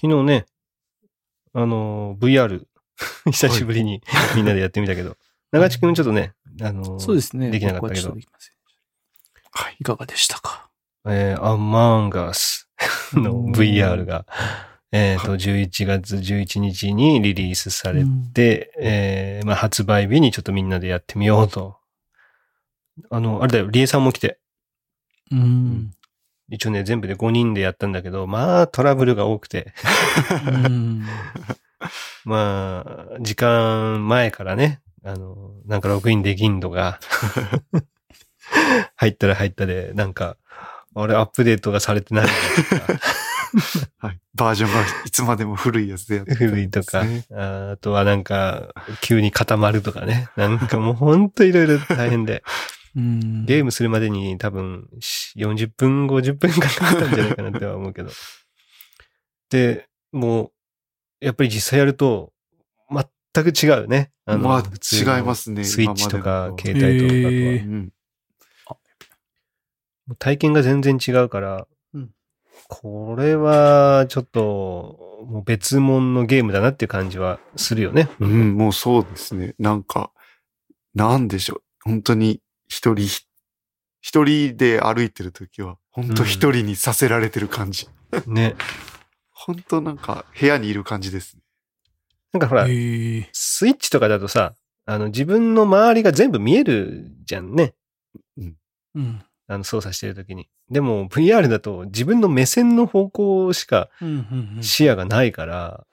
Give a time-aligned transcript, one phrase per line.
[0.00, 0.46] 昨日ね、
[1.52, 2.64] あの、VR、
[3.30, 4.02] 久しぶりに
[4.36, 5.16] みんなでやってみたけど、
[5.50, 7.50] 長地くんちょっとね、あの、そうですね。
[7.50, 8.10] できなかったけど。
[8.10, 8.20] 僕
[9.50, 9.76] はい。
[9.80, 10.68] いかがでしたか？
[11.06, 12.68] えーアンマンガス
[13.12, 14.26] の VR が、
[14.92, 18.04] えっ、と、11月11日にリリースされ
[18.34, 21.76] て、えーまあ、発売日にちょっとみんなでやってみようと。
[23.10, 24.38] あの、あれだよ、リエさんも来て、
[25.30, 25.92] うん。
[26.50, 29.72] 一応ね、全部で5人でやったんだけど、まあ、トラブルが多くて、
[30.46, 31.04] うん。
[32.24, 37.00] まあ、時間前からね、あの、なんかログインできんのが、
[38.96, 40.36] 入ったら入ったで、なんか、
[40.94, 43.00] あれアップデートがされてないとか、
[43.98, 44.18] はい。
[44.34, 50.28] バージョンがいつまでも古いやつでやってた古いとか、ああとはなんか、急に固まるとかね。
[50.36, 52.42] なんかもうほんといろいろ大変で、
[52.98, 53.46] うん。
[53.46, 58.10] ゲームするまでに多分し40分、50分かかったんじゃないかなっては思うけど。
[59.50, 60.52] で、も
[61.20, 62.32] う、やっぱり実際やると、
[62.90, 64.10] 全く違うね。
[64.26, 67.12] まあ普通の違いますねスイッチとか携帯とか
[68.66, 68.74] と
[70.10, 70.16] は。
[70.18, 72.10] 体験が全然違うから、うん
[72.70, 78.10] これはちょっと、もう別物のゲームだなっていう感じはするよね。
[78.20, 79.54] うん、もうそうですね。
[79.58, 80.10] なんか、
[80.94, 81.62] なんでしょう。
[81.84, 83.08] 本当に一人、
[84.00, 87.88] 一人で歩いてるときは、本当一人にさせられてる感じ。
[88.26, 88.54] ね。
[89.30, 91.42] 本当なんか部屋にいる感じですね。
[92.32, 97.74] なんかほら、スイッチとかだとさ、あの自分の周りが全部見えるじゃんね。
[98.94, 99.22] うん。
[99.46, 100.48] あの操作してるときに。
[100.70, 104.08] でも VR だと自分の目線の方向しかうん。
[104.08, 104.62] うんうん。
[104.62, 105.86] 視野がないから、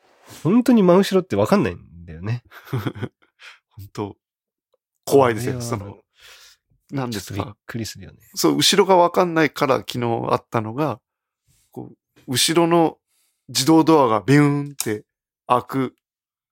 [0.44, 2.44] 本当に真後ろってわかんないんだよね。
[3.70, 4.18] 本当
[5.06, 5.62] 怖いですよ。
[5.62, 6.00] その、
[6.92, 7.54] なんでちょっとびっ。
[7.66, 8.18] くりするよね。
[8.36, 11.00] そう、後ろがわかんないから昨日あったのが、
[11.72, 12.98] こう、後ろの
[13.50, 15.04] 自動ドアがビューンって
[15.48, 15.96] 開く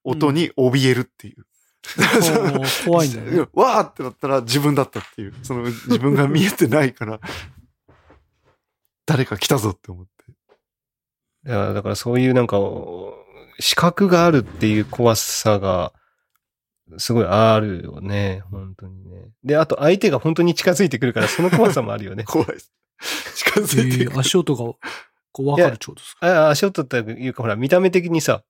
[0.04, 1.46] 音に怯えるっていう。
[1.86, 3.50] おー怖いんだよね。
[3.54, 5.34] わーってなったら自分だったっていう。
[5.44, 7.20] その自分が見えてないから、
[9.06, 10.12] 誰か来たぞって思って。
[11.46, 12.58] いやだからそういうなんか、
[13.60, 15.94] 視覚があるっていう怖さが、
[16.98, 18.44] すごいあるよね。
[18.52, 19.30] 本当にね。
[19.44, 22.24] で、あと相手が本当に近づいてくるから、その怖さもあるよね。
[22.28, 22.74] 怖いです。
[23.36, 24.80] 近づいてくるえー足音が、こ
[25.40, 26.46] う、わかるってことですか？
[26.48, 28.44] あ足音っていうか、ほら、見た目的にさ、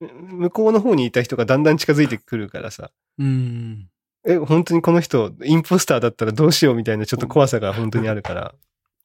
[0.00, 3.88] 向こうの方にいた人がだんだん近づいてくるからさ、うん。
[4.26, 8.54] え、本当にこの人、インポスターだったらどうしようみたいなちょっと怖さが本当にあるから。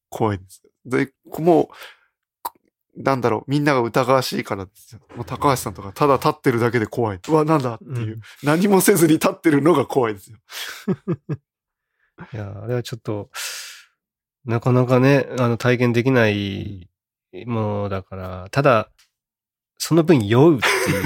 [0.09, 0.63] 怖いです。
[0.85, 1.67] で、もう、
[2.97, 5.01] なんだろう、みんなが疑わしいからですよ。
[5.15, 7.19] もう高橋さんとかただ立ってるだけで怖い。
[7.27, 10.37] うわ、なんだっていう、うん何もせずに立ってるのが怖いですよ。
[12.33, 13.29] いや、あれはちょっと、
[14.45, 16.89] なかなかね、あの、体験できない
[17.45, 18.89] ものだから、ただ、
[19.77, 20.59] その分酔うっ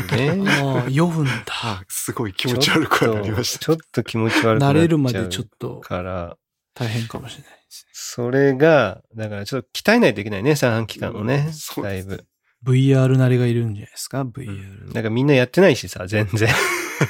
[0.09, 0.51] ていうね。
[0.61, 1.31] ああ、酔うんだ。
[1.63, 3.65] あすごい気持ち悪くなりました。
[3.65, 6.37] ちょっとちょっと気持ち悪くなっちゃう慣れるまでちょっとから、
[6.73, 11.83] 大変かもしれないですそれが、だからちょっと鍛えないといけないね、三半期間をねうん。
[11.83, 12.17] だいぶ。
[12.17, 12.23] ね。
[12.63, 14.93] VR 慣れがいるんじゃないですか ?VR。
[14.93, 16.49] なんかみんなやってないしさ、全然。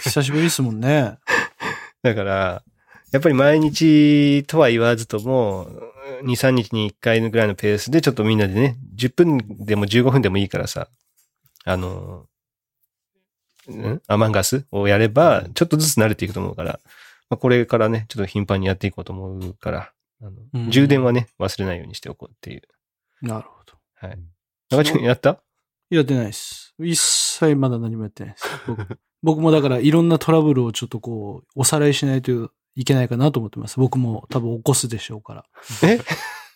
[0.03, 1.18] 久しぶりですもんね。
[2.02, 2.63] だから、
[3.12, 5.68] やっぱり毎日とは言わずとも、
[6.23, 10.88] 2、3日に1回ぐらいのペースでちょっとみんなでね、10分でも15分でもいいからさ、
[11.66, 12.25] あの、
[13.72, 14.02] ん？
[14.07, 16.79] アマンガスをやれば、ちょっとずつ慣れていくと思うから、
[17.29, 19.92] まあ、これからね、ちょっと頻繁にやっていこうと思うから、
[20.25, 22.61] あのうん充電はね、忘れないようにしておこうっていう。
[23.22, 23.73] なるほど。
[23.95, 24.19] はい。
[24.69, 25.41] 中地君やった？
[25.89, 26.73] やってないです。
[26.79, 28.47] 一切まだ何もやってないです。
[28.66, 28.88] 僕
[29.22, 33.79] 僕もだからいろんなトラブルをちょっとこう、おさらいしないといけないかなと思ってます。
[33.79, 35.45] 僕も多分起こすでしょうから。
[35.84, 36.00] え？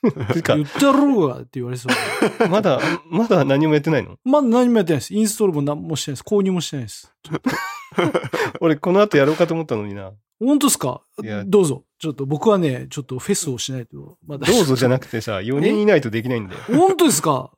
[0.03, 2.47] 言ったろうがって言われそうで。
[2.49, 2.79] まだ、
[3.09, 4.17] まだ何もやってないの？
[4.23, 5.13] まだ何もやってないです。
[5.13, 6.21] インストールも何もしてないです。
[6.23, 7.13] 購入もしてないです。
[8.61, 10.11] 俺この後やろうかと思ったのにな。
[10.39, 11.01] 本当ですか？
[11.45, 11.83] どうぞ。
[11.99, 14.17] ちょっと僕はね、ちょっとフェスをしないと。
[14.27, 14.45] まだ。
[14.45, 16.61] どうぞじゃなくてさ、4人いないとできないんだよ。
[16.67, 17.51] 本当ですか？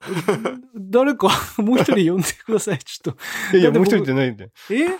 [0.75, 2.79] 誰か、もう一人呼んでください。
[2.79, 3.15] ちょっ
[3.51, 3.57] と。
[3.57, 4.51] いやいや、もう一人ってないんだよ。
[4.71, 4.97] え？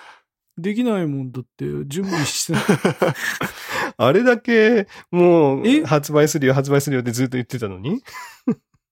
[0.58, 2.64] できないもんだって、準備してない。
[3.96, 5.80] あれだけ、もえ？
[5.80, 8.02] う、発売するよ、発売するよってずっと言ってたのに？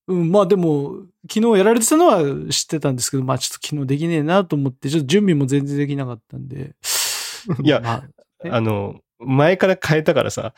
[0.07, 6.75] うん、まあでも、昨日やられてたのは知ってたんですけど、まあちょっと昨日できねえなと思って、ちょっと準備も全然できなかったんで。
[7.63, 10.54] いやまあ、えあの、前から変えたからさ、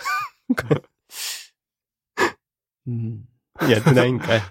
[2.87, 3.25] うん。
[3.69, 4.41] やってないんかい。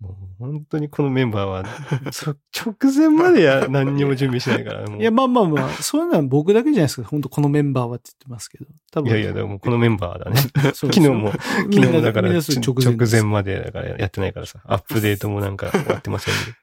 [0.00, 1.64] もう本当にこのメンバーは、
[2.12, 7.08] そ直前までや 何にも準備しないから、もういや、まあまあまあ、そういうのは僕だけじゃないですか。
[7.08, 8.66] 本当このメンバーはって言ってますけど。
[8.92, 9.08] 多分。
[9.08, 10.40] いやいや、でもこのメンバーだね。
[10.72, 16.56] 昨日も、昨日もだから直直前までだからやってないからさ、アップデートもなんか 終わってませんで。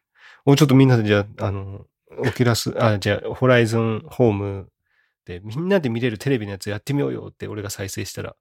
[0.46, 1.86] おちょっとみんなでじゃあ、あの、
[2.20, 4.75] オキュラス、あ、じゃあ、ホライゾンホームで、
[5.44, 8.36] みんなで見れるテレビのやつやってみようよって俺が再生したら、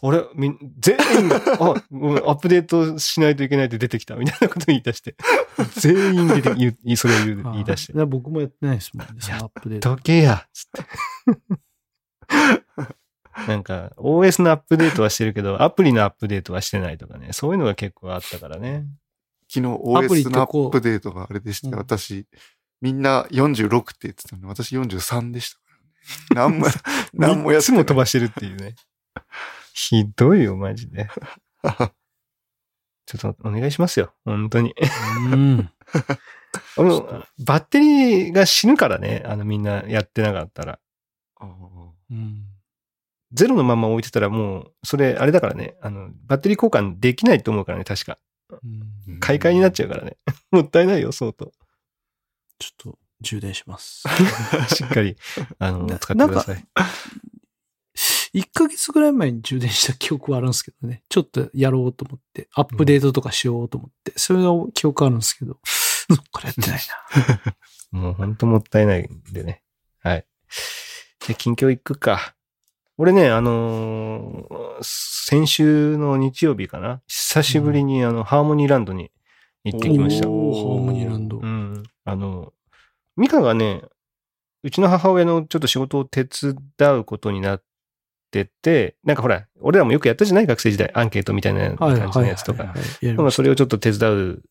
[0.00, 5.14] 俺、みん、全員が、 あ、ごめん、アップデートしないといけないって出てきた、みたいなこと言い出して、
[5.78, 9.90] 全員出て、言い、それを言う言い出してあ、だから僕もやってないですもんね、そのアップデート。
[9.90, 10.84] どけやつって。
[13.48, 18.86] なんか、OS のアップデートはしてるけど、アプリのアップデートはしてないとかね、そういうのが結構あったからね。
[19.48, 22.26] 昨日 OS のアップデートがあれでして、うん私、
[22.80, 25.63] みんな46って言ってたのに、私43でした。
[26.34, 26.66] 何も、
[27.12, 28.74] 何もや いってないつも飛ばしてるっていうね。
[29.72, 31.08] ひどいよ、マジで。
[33.06, 34.74] ちょっとお願いしますよ、本当に。
[35.32, 35.70] うん。
[36.78, 40.78] あのバッテリーが死ぬからね、あのみんなやってなかったら。
[41.40, 42.46] うん。
[43.32, 48.18] ゼロのまま置いてたらもう、それあれだからね、あの、バッテリー交換できないと思うからね、確か。
[48.50, 50.16] うん買い替えになっちゃうからね。
[50.50, 51.52] もったいないよ、相当。
[52.58, 54.04] ちょっと充電します。
[54.74, 55.16] しっかり、
[55.58, 56.64] あの、な使ってください。
[58.34, 61.02] 1ヶ月ぐらい前に充電した記憶はあるんですけどね。
[61.08, 66.80] ちょっとやろうと思って、アップデートとかしようと思って、それの記憶あるんですけど、そっからやってない
[67.40, 67.54] な。
[68.00, 69.62] もうほんともったいないんでね。
[70.00, 70.26] はい。
[71.26, 72.34] で、近況行くか。
[72.96, 77.00] 俺ね、あのー先週の日曜日かな。
[77.06, 79.10] 久しぶりにあの、ハーモニーランドに
[79.64, 80.28] 行ってきました。
[80.28, 81.40] おーハーモニーランドう。
[81.40, 81.82] ん。
[82.04, 82.52] あの、
[83.16, 83.82] ミカがね、
[84.62, 86.56] うちの母親のちょっと仕事を手伝
[86.98, 87.62] うことになっ
[88.30, 90.90] てて、なんかほら、俺らもよくやったじゃない学生時代。
[90.94, 92.74] アンケートみたいなはい感じのやつとか。
[93.30, 94.42] それをちょっと手伝う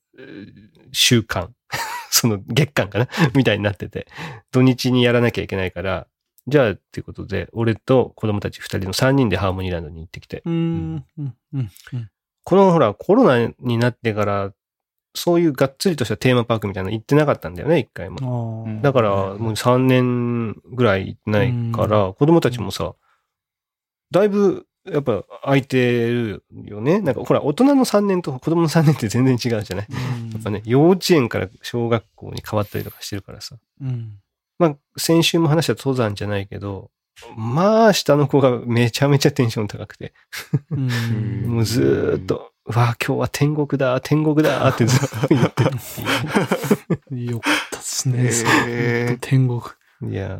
[0.91, 1.49] 習慣、
[2.11, 3.07] その月間かな？
[3.35, 4.07] みたいになってて、
[4.51, 6.07] 土日にやらなきゃいけないから、
[6.47, 10.41] じゃあっていうことで、俺と子供たち二人の三人でハーモニーランドに行ってきて、
[12.45, 14.53] このほらコロナになってから、
[15.15, 18.65] そういうがっつりとしたテーマパークみたいなの行ってなかったんだよね、一回も。
[18.81, 22.93] だからもう3年ぐらい行ってないから、子供たちもさ、
[24.11, 26.99] だいぶやっぱ空いてるよね。
[26.99, 29.87] なんかほら、大人の3年と子供の3年って全然違うじゃない？
[29.89, 33.55] うんやっぱね、幼稚園から小学校に変わったりとかしてるからさ。
[33.81, 34.19] うん。
[34.59, 36.91] まあ、先週も話した登山じゃないけど、
[37.37, 40.13] まあ、下の子がめちゃめちゃテンション高くて、
[40.71, 48.29] うん もうずーっと、うわあ、今日は天国だ、天国だってずっと言ってるっていうよかったですね。
[48.67, 49.61] へー天国。
[50.11, 50.39] いやー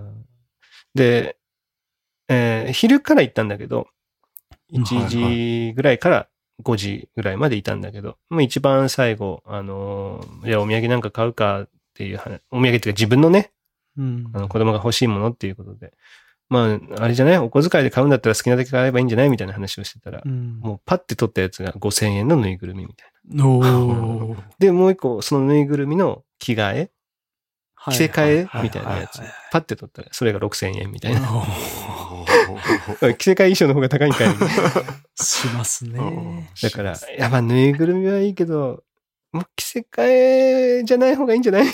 [0.96, 1.38] で、
[2.30, 3.88] えー昼から行ったんだけど、
[4.72, 6.28] 1時ぐらいから
[6.64, 13.52] 5時ぐらいまでいたんだけど、もう一番最後、あのーじゃあお土産なんか買うかっていう話、お土産っていうか自分のね、
[13.98, 15.94] うんあの子供が欲しいものっていうことで、
[16.54, 17.38] まあ、あれじゃない？
[17.40, 19.30] お小遣いで買うんだったら好きなだけ買えばいいんじゃない？
[19.30, 20.60] みたいな話をしてたら、うん。
[20.60, 23.44] もうパッて取ったやつが5000円のぬいぐるみみたいな。
[24.60, 26.92] で、もう一個、そのぬいぐるみの着替え？
[27.86, 28.62] 着せ替え？
[28.62, 29.20] みたいなやつ。
[29.52, 31.22] パッて取ったら、それが6000円みたいな。
[31.34, 31.44] お
[33.16, 34.54] 着せ替え衣装の方が高いんかいみたいな。
[34.54, 36.50] ー しますね。
[36.62, 38.84] だから、いや、まあ、ぬいぐるみはいいけど、
[39.32, 40.04] もう着せ替
[40.80, 41.66] えじゃない方がいいんじゃない？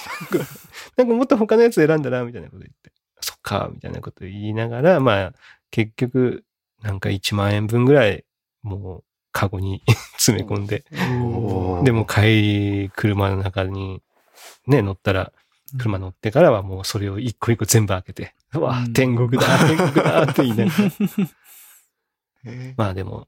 [0.97, 2.91] なんかもっと他のやつ選んだらみたいなこと言って。
[3.21, 5.33] そっか、みたいなこと言いながら、まあ、
[5.71, 6.45] 結局、
[6.81, 8.25] なんか1万円分ぐらい、
[8.61, 9.83] もう、カゴに
[10.17, 10.85] 詰め込んで、
[11.83, 14.01] でも帰り、車の中に、
[14.67, 15.31] ね、乗ったら、
[15.77, 20.91] 車乗ってからはもうそれを一個一個全部開けて、うわうん、天国だ、天国だって言いながら。
[22.45, 23.27] えまあでも、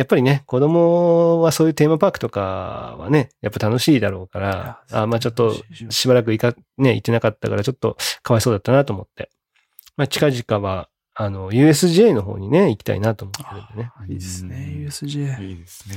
[0.00, 5.54] やっぱりね、子供はそういうテーマパークとかはね、やっぱ楽しいだろうから、あまあちょっと
[5.90, 9.28] しばらく行か、ね、行ってなかったからちょっとかわいそうだったなと思って。
[9.98, 13.92] まあ近々は、あの、USJ の方にね、行きたいなと思ってるんでね。
[14.08, 15.42] いいですね、うん USJ。
[15.46, 15.96] いいですね。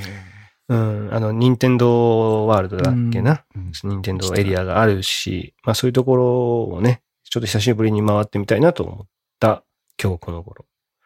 [0.67, 3.45] うん、あの、任天堂ワールドだっけな。
[3.55, 9.07] うん任天堂エリアがあるし、まあそういうところをね、ちょっと久しぶりに回ってみたいなと思っ
[9.39, 9.63] た
[9.97, 10.65] 今日この頃。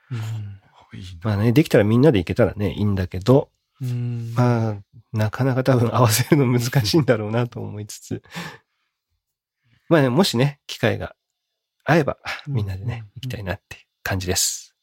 [0.09, 0.56] うん
[1.23, 3.49] まあね、できたらみんなで行けたらね、いいんだけど、
[3.81, 4.77] うんまあ、
[5.13, 8.23] なかなか多分合わせるの難しいんだろうなと思いつつ。
[9.89, 11.15] まあね、もしね、機会が
[11.83, 14.75] 合えば、みんなでね、うん行きたいなって感じです。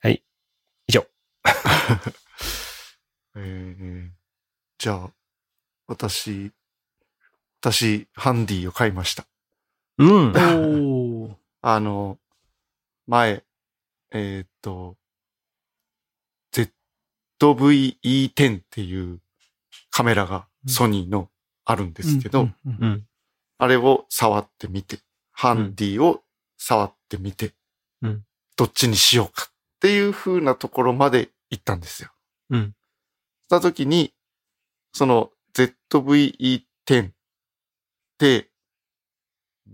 [0.00, 0.22] はい。
[0.88, 1.06] 以上。
[3.36, 4.10] えー
[4.78, 5.10] じゃあ、
[5.86, 6.50] 私、
[7.60, 9.26] 私、ハンディを買いました。
[9.98, 10.08] うん。
[10.30, 12.18] おー あの、
[13.06, 13.44] 前、
[14.10, 14.96] えーっと、
[17.42, 19.20] ZVE10 っていう
[19.90, 21.28] カメラがソニーの
[21.64, 23.06] あるんですけど、うんうんうんうん。
[23.58, 24.98] あれを触ってみて、
[25.32, 26.22] ハンディを
[26.56, 27.52] 触ってみて、
[28.02, 28.22] うん
[28.54, 32.10] どっちにしようかっていう風なところまで行ったんですよ。
[32.50, 32.74] うん。
[33.44, 34.12] した時に、
[34.92, 37.10] その ZVE10
[38.18, 38.50] で、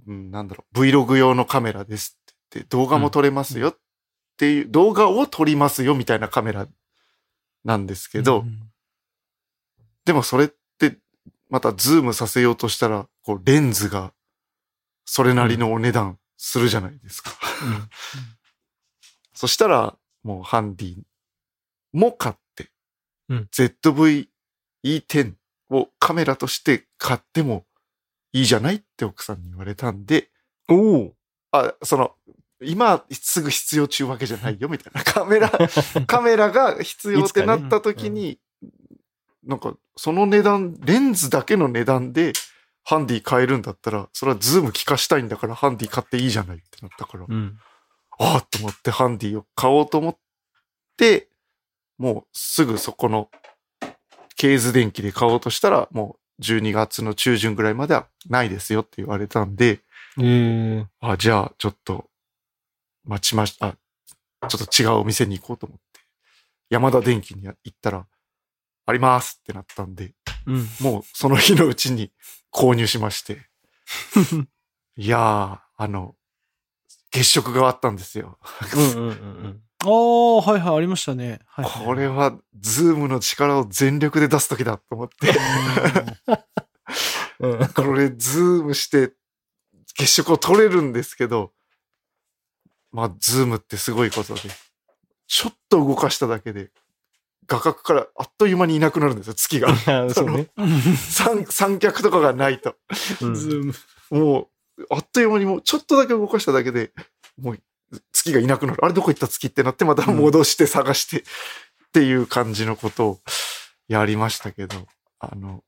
[0.07, 3.77] うん、なんだろう、Vlog 用のカメラですって言って、動画も撮れますよっ
[4.39, 6.69] ていう、動画を撮りますよみたいなカメラ
[7.69, 8.69] なんですけど、うん
[10.05, 10.49] でもそれっ
[10.79, 10.97] て、
[11.51, 14.15] またズームさせようとしたら、こう、レンズが、
[15.05, 17.31] それなりのお値段するじゃないですか。
[19.35, 21.03] そしたら、もうハンディ
[21.93, 22.71] も買って、
[23.29, 23.49] うん。
[23.53, 25.35] ZV-E10
[25.69, 27.67] をカメラとして買っても
[28.33, 30.31] いいじゃないって奥さんに言われたんで、
[30.71, 31.15] おお
[31.53, 32.15] あ、その、
[32.63, 35.05] 今すぐ必要中わけじゃないよみたいな。
[35.05, 35.51] カメラ、
[36.07, 38.41] カメラが必要ってなった時に、
[39.45, 42.33] なんかその値段、レンズだけの値段で
[42.85, 47.59] ハンディ買えるんだったら、それはズーム効かしたいんだからハンディ買っていいじゃないってなったから、うん。
[48.19, 50.19] ああと思ってハンディを買おうと思っ
[50.97, 51.29] て、
[51.97, 53.31] もうすぐそこの
[54.37, 59.81] ケーズデンキで買おうとしたら、もう12月の中旬ぐらいまではないですよって言われたんで、
[60.21, 62.08] ええあ、じゃあちょっと
[63.05, 63.77] 待ちまし、あ、
[64.49, 66.01] ちょっと違うお店に行こうと思って、
[66.71, 68.07] ヤマダ電機に行ったら、
[68.87, 70.15] ありますってなったんで、
[70.47, 70.67] うん。
[70.81, 72.11] もうその日のうちに
[72.53, 73.49] 購入しまして、
[74.97, 76.17] いやー、あの、
[77.11, 78.39] 月食があったんですよ。
[78.75, 79.13] うんうんう
[79.49, 81.39] ん ああ、はいはい、ありましたね。
[81.47, 85.33] はいはいこれは、ズームの力を全力で出すときだと思って。
[87.75, 89.13] これ、ズームして、
[89.95, 91.53] 月食を撮れるんですけど、
[92.93, 94.41] まあ、ズームってすごいことで、
[95.27, 96.71] ちょっと動かしただけで、
[97.47, 99.69] 画角からあっという間にいなくなるんですよ、月が。
[99.71, 100.49] あそうね。
[100.97, 102.77] 三三脚とかがないと。
[103.23, 103.75] うんズーム。
[104.11, 106.93] もう、あっという間にもう、ちょっとだけ動かしただけで、
[107.41, 107.59] もう、
[108.13, 108.85] 月がいなくなる。
[108.85, 111.25] あれどこ行った月ってなって、また戻して探して、っ
[111.93, 113.21] ていう感じのことを
[113.89, 114.77] やりましたけど、
[115.19, 115.65] あの、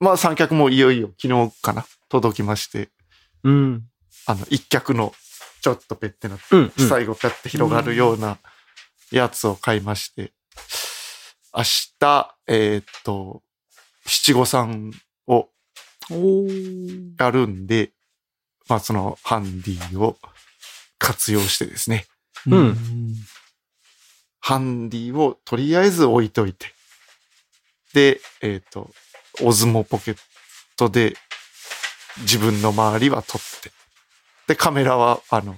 [0.00, 2.90] まあ三脚もいよいよ昨日かな、届きまして、
[3.44, 3.84] うん。
[4.26, 5.14] あの、一脚の、
[5.64, 6.72] ちょっとペッてなって、うん。
[6.76, 8.36] うん最後ペッて広がるような
[9.10, 10.32] やつを買いまして、
[11.56, 11.62] 明
[11.98, 13.42] 日、えーっと、
[14.06, 14.92] 七五三
[15.26, 15.48] を。
[17.18, 17.92] やるんで、
[18.68, 20.18] まあそのハンディを
[20.98, 22.04] 活用してですね、
[22.46, 22.76] うん
[24.40, 26.66] ハンディをとりあえず置いといて、
[27.94, 28.90] で、えっ、と、
[29.40, 30.18] オズモポケッ
[30.76, 31.14] トで
[32.18, 33.53] 自分の周りは撮って、
[34.46, 35.56] で、カメラは、あの、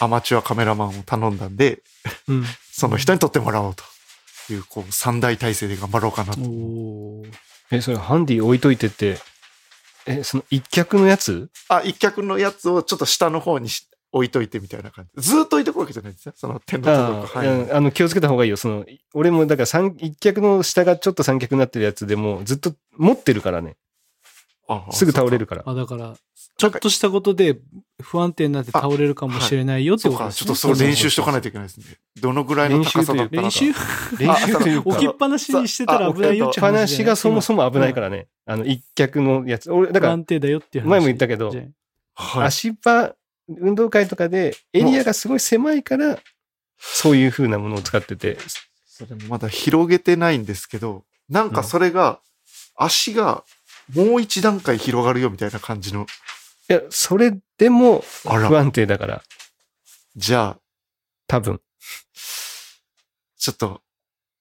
[0.00, 1.82] アマチュアカメラマンを頼んだんで、
[2.28, 2.44] うん。
[2.72, 3.84] その人に撮ってもらおうと
[4.52, 6.40] いう、こう、三大体制で頑張ろうかなと。
[7.70, 9.18] え、それハンディ置いといてって、
[10.06, 11.50] え、その一脚のやつ？
[11.68, 15.22] あ、一脚のやつをちょっと下の方にし置いといてみたいな感じ。
[15.22, 16.32] ずーっと置いとくわけじゃないんですよ。
[16.34, 18.56] その手のあ届く範囲にあ、あの、気をつけた方がいいよ。
[18.56, 23.76] その、俺もだから三、一脚の下がちょっと三脚になってるやつでもずっと持ってるからね。
[24.66, 25.62] ああすぐ倒れるから。
[25.66, 26.14] あ、だから、
[26.58, 27.56] ちょっとしたことで
[28.02, 30.46] 不安定になって倒れるかもしれないよってそうか、ことですね。
[30.46, 31.86] ちょっとそう練習しとかないといけないですね。
[32.20, 33.66] どのぐらいの高さだったら練習？
[34.18, 38.26] 練習というか置きっぱなしにしてたら危ないよって話がそもそも危ないからね。
[38.44, 39.70] あの、一脚のやつ。
[39.70, 40.90] 俺、だから、不安定だよっていう話。
[40.90, 41.54] 前も言ったけど。
[42.16, 43.14] 足場、
[43.48, 46.18] 運動会とかでエリアがすごい狭いから、
[46.76, 48.36] そういう風なものを使ってて。
[48.84, 52.18] それまだ広げてないんですけど、なんかそれが、
[52.74, 53.44] 足が
[53.94, 56.06] もう一段階広がるよみたいな感じの。
[56.70, 59.22] いや、それでも不安定だから、
[60.16, 60.60] じゃあ、
[61.26, 61.60] 多分。
[63.38, 63.80] ちょっと、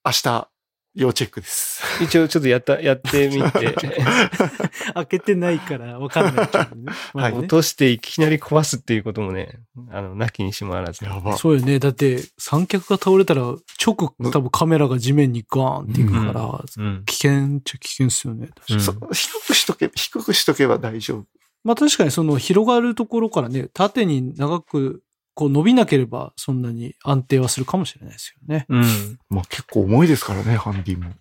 [0.03, 0.49] 明日、
[0.97, 1.83] 要チェックです。
[2.03, 3.75] 一応ちょっとやった、 やってみて、
[4.95, 6.91] 開けてないから分かんないけどね。
[7.13, 9.59] まだね落としていきなり壊すっていうこともね、
[9.91, 11.05] あの、なきにしもあらず。
[11.05, 11.37] やば。
[11.37, 11.77] そうよね。
[11.77, 13.59] だって、三脚が倒れたら、直、
[13.95, 17.03] 多分カメラが地面にガーンっていくから、うん。
[17.05, 18.49] 危険っちゃ危険っすよね。
[18.69, 21.25] うんそ低くしとけ、低くしとけば大丈夫。
[21.67, 25.03] まあ確かにその広がるところからね、縦に長く
[25.35, 28.65] こう伸びなければそんなに安定はするかもしれないですよね。
[28.69, 29.19] うん。
[29.29, 31.11] まあ結構重いですからね、ハンディも。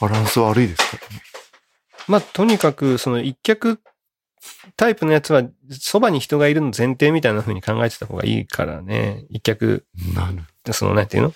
[0.00, 1.22] バランス悪いですからね。
[2.06, 3.80] まあ、とにかく、その一脚
[4.76, 9.26] タイプのやつは、そばに人がいるの前提みたいな風に考えてた方がいいからね。
[9.28, 10.72] 一脚、なる。
[10.72, 11.32] その、なんていうの？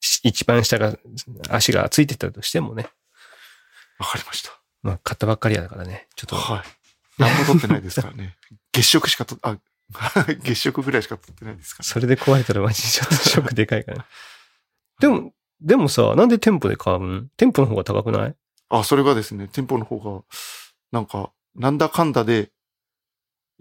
[0.00, 0.96] し一番下が、
[1.48, 2.88] 足がついてたとしてもね。
[3.98, 4.50] わかりました。
[4.82, 6.08] まあ、買ったばっかりやだからね。
[6.16, 6.62] ちょっと、はい。
[7.18, 8.36] 何も取ってないですからね。
[8.72, 9.58] 月食しかと、あ、
[10.42, 11.84] 月食ぐらいしか取ってないですから。
[11.84, 14.06] それで壊れたらマジでちょっとショックでかいから。
[15.00, 18.36] でも、でもさ、なんで店舗で買うん店舗の方が高くない？
[18.68, 20.24] あ、それがですね、店舗の方が、
[20.92, 22.50] なんか、なんだかんだで、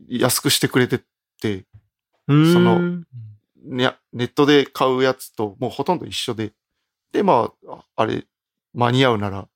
[0.08, 1.00] 安くしてくれて
[1.42, 1.66] て、
[2.28, 3.06] うーんその
[3.64, 6.52] ね、ネットで買うやつともうほとんど一緒で、
[7.14, 8.28] で、まあ、ああれ、
[8.74, 9.48] 間に合うなら、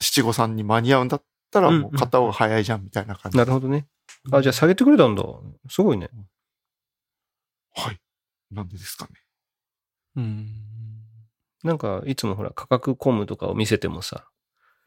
[0.00, 1.24] 七五三に間に合うんだっっ
[1.54, 3.38] たらうんもう片方が早いじゃんみたいな感じ。
[3.38, 3.86] なるほどね。
[4.32, 5.22] あ、じゃあ下げてくれたんだ。
[5.70, 6.10] すごいね。
[7.74, 8.00] はい。
[8.50, 9.10] なんでですかね。
[10.16, 10.48] うん。
[11.62, 14.28] なんか、いつもほら、価格コムとかを見せてもさ、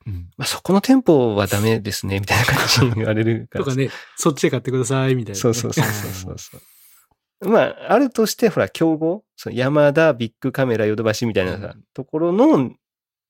[0.06, 0.30] うん。
[0.38, 3.66] まあ、そこの店舗はダメですね、みたいな感じに言われるから。
[3.66, 5.40] とかね、そっちで買ってください、みたいなね。
[5.42, 7.50] そうそうそうそうそう。
[7.50, 12.72] まあ、あるとして、ほら、競合、その山田ビッグカメラヨドバシみたいなさ、うんところの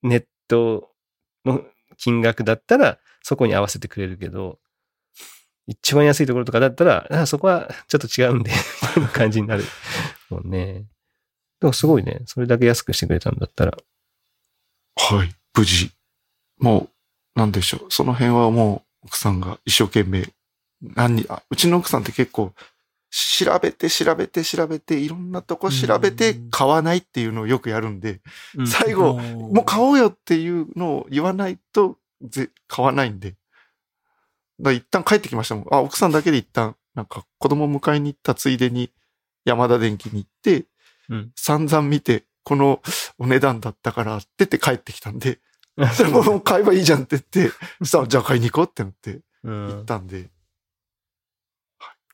[0.03, 0.91] ネット
[1.45, 1.63] の
[1.97, 4.57] 金額だったら、そこに合わせてくれるけど、
[5.67, 9.65] 一番安いところとかだったら、あそこはちょっと違うんで、みたいな感じになる
[10.29, 10.85] もんね。
[11.59, 12.21] でもすごいね。
[12.25, 13.77] それだけ安くしてくれたんだったら。
[14.95, 15.35] はい。
[15.53, 15.91] 無事。
[16.57, 16.87] も
[17.35, 17.87] う、なんでしょう。
[17.89, 20.29] その辺はもう、奥さんが一生懸命、
[20.81, 22.53] 何に、あ、うちの奥さんって結構、
[23.11, 28.21] 調べて調べて調べて、いろんなとこ調べてうん買わないっていうのをよくやるんで、
[28.55, 33.31] うん最後、ももう買おうよっていうのを言わないと、ぜ、買わないんで。
[33.31, 33.39] だか
[34.59, 35.67] ら一旦帰ってきましたもん。
[35.71, 38.91] あ、奥さんだけで一旦、なんか子供迎えに行ったついでに
[39.45, 40.65] 山田電機に行って、
[41.09, 42.81] うん散々見て、この
[43.17, 45.39] お値段だったからって言って帰ってきたんで、
[45.93, 50.29] それも買えばいいじゃんって言って、そしたらじゃあ買いに行こうってなってうん行ったんで、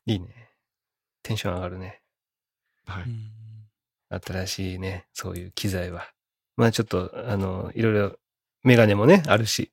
[0.05, 0.51] いいね。
[1.23, 2.01] テンション上がるね。
[2.85, 3.03] はい。
[3.03, 3.33] うん
[4.21, 6.07] 新しいね、そういう機材は。
[6.55, 8.15] まあちょっと、あの、いろいろ、
[8.63, 9.71] メガネもね、あるし。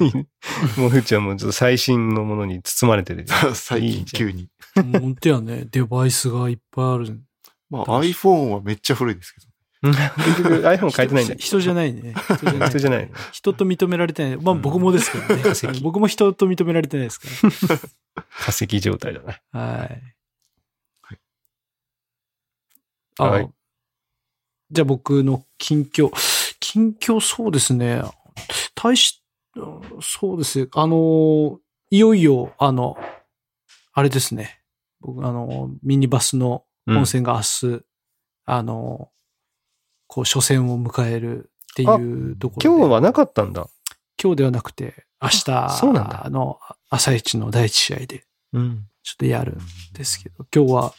[0.76, 3.26] もうふーちゃんもちょっと最新のものに包まれてる。
[3.54, 4.48] 最近急に。
[4.74, 7.20] 本当やね、デバイスがいっぱいある。
[7.68, 9.46] まあ iPhone はめっちゃ古いですけど。
[9.82, 12.14] 結局 iPhone 変えてないんだ人人じゃないね。
[12.14, 12.68] 人じゃない。
[12.70, 13.10] 人じゃない。
[13.32, 14.36] 人と認められてない。
[14.38, 15.42] まあ僕もですけどね。
[15.42, 17.28] 化石僕も人と認められてないですか
[18.44, 19.40] 化石状態だな。
[19.52, 19.60] ら。
[19.60, 19.88] はい。
[21.02, 21.18] はい
[23.18, 23.50] あ、はい
[24.72, 26.12] じゃあ僕の近況。
[26.60, 28.02] 近況そうですね。
[28.74, 29.22] 大し、
[30.00, 30.68] そうですね。
[30.74, 31.58] あの、
[31.90, 32.96] いよいよ、あの、
[33.92, 34.60] あれですね。
[35.00, 37.82] 僕、あの、ミニバスの本戦が明日、
[38.44, 39.10] あの、
[40.06, 42.78] こう、初戦を迎えるっていうところで。
[42.78, 43.68] 今日はなかったんだ。
[44.22, 48.86] 今日ではなくて、明日そうなんだの朝一の第一試合でうん。
[49.02, 49.58] ちょっとやるん
[49.94, 50.94] ですけど、今日は、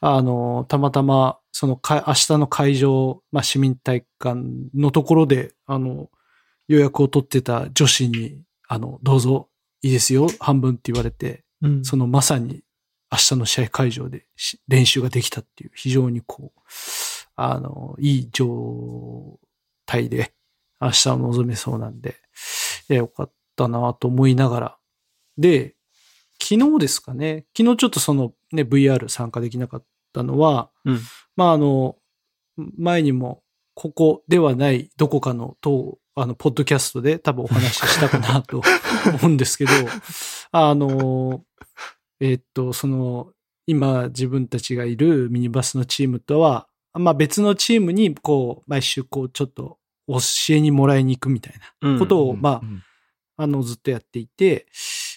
[0.00, 4.40] あの、たまたま、そのか、明日の会場、まあ、市民体育館
[4.74, 6.08] のところで、あの、
[6.72, 9.48] 予約を取ってた女子に、あの、どうぞ
[9.82, 11.84] いいですよ、半分って言われて、うん。
[11.84, 12.62] そのまさに
[13.10, 16.60] 明日の試合会場でし練習ができたっていう、非常にこう、
[17.36, 19.38] あの、いい状
[19.84, 20.32] 態で
[20.80, 22.16] 明日を臨めそうなんで、
[22.88, 24.78] いや、よかったなと思いながら。
[25.36, 25.74] で、
[26.40, 31.00] 昨日ですかね、昨日ちょっとそのね、VR 参加できなかったのは、うん。
[31.36, 31.96] まああの、
[32.56, 33.42] 前にも、
[33.74, 38.62] ここではないどこかのと、あの、ポッドキャストで多分お話ししたかなと
[39.22, 39.70] 思うんですけど、
[40.50, 41.44] あの、
[42.20, 43.32] えっと、その、
[43.66, 50.18] 今自分たちがいるミニバスのチームとは、まあ別のチームにこう、毎週こう、ちょっと教
[50.50, 52.82] えにもらいに行くみたいなことを、まあ、うん
[53.36, 54.66] あの、ずっとやっていて、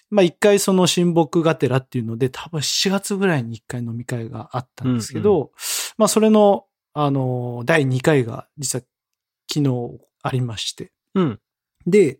[0.10, 5.52] まあ一回その親睦がてらっていうので、多分7月ぐらいに一回飲み会があったんですけど、
[5.98, 8.84] まあそれの、あの、第2回が実は
[9.52, 11.40] 昨日ありまして、うん。
[11.86, 12.20] で、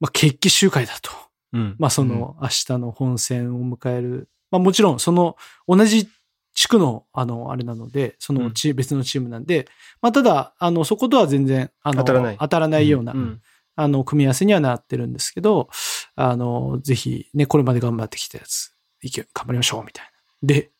[0.00, 1.10] まあ決起集会だと。
[1.52, 1.76] うん。
[1.78, 4.28] まあその明日の本戦を迎える。
[4.50, 5.36] まあもちろんその
[5.66, 6.08] 同じ
[6.54, 9.68] 地区のあのあれなので、そのチ別のチームなんで、
[10.00, 13.40] まあただ、あのそことは全然あの当たらない当たらないような、うん。
[13.78, 15.68] あの組み合わせにはなってるんですけど、
[16.14, 20.10] あのぜひね、これまで頑張ってきたやつ、いけ、頑張りましょうみたいな。
[20.42, 20.70] で、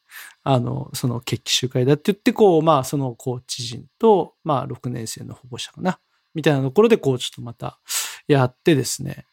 [0.43, 5.99] あの、その決起集会だって言って、こう、まあ、そのコーチ陣と、まあ、6年生の保護者かな、
[6.37, 7.81] みたいなところで、こう、ちょっとまた
[8.29, 9.25] やってですね。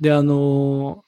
[0.00, 1.04] で、あの、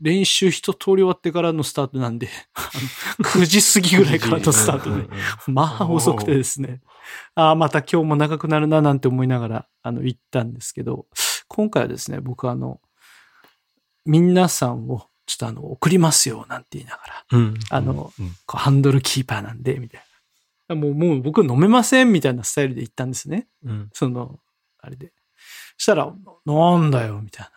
[0.00, 2.70] 練習一通り終わってからのスタートなんで、あ
[3.18, 5.06] の9時過ぎぐらいからのスタートで、
[5.48, 6.80] まあ遅くてですね。
[7.34, 11.06] ああ、また今日も長くなるななんて思いながら、あの、行ったんですけど、
[11.48, 12.80] 今回はですね、僕はあの、
[14.06, 17.54] 皆さんをちょっとあの、送りますよ、なんて言いながら、うん。
[17.68, 20.09] あの、うんハンドルキーパーなんで、みたいな。
[20.74, 23.46] もう、もう僕飲めません、みたいなスタイルで行ったんですね。
[23.64, 23.90] うん。
[23.92, 24.38] その、
[24.80, 25.12] あれで。
[25.76, 26.12] したら、
[26.44, 27.52] なんだよ、みたいな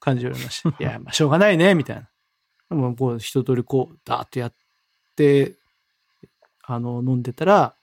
[0.00, 0.68] 感じで言われました。
[0.78, 2.08] いや、まあ、しょうがないね、みたいな。
[2.70, 4.54] でも、こう、一通りこう、ダーッとやっ
[5.16, 5.54] て、
[6.64, 7.74] あの、飲んでたら、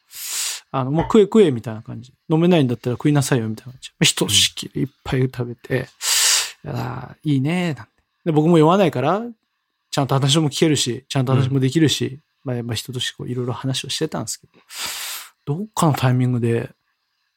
[0.71, 2.13] あの、もう食え食え、みたいな感じ。
[2.29, 3.91] 飲めないんだったら食いなさいよ、みたいな感じ。
[4.01, 5.89] ひとしきりいっぱい食べて、
[6.63, 7.91] いやーいいね、なんて。
[8.25, 9.23] で、僕も酔わないから、
[9.91, 16.71] ちゃんと話も聞けるし、ちゃんと話もできるし、まあ、まあ、人としてこう、いろいろ話をしてたんですけど、どっかのタイミングで、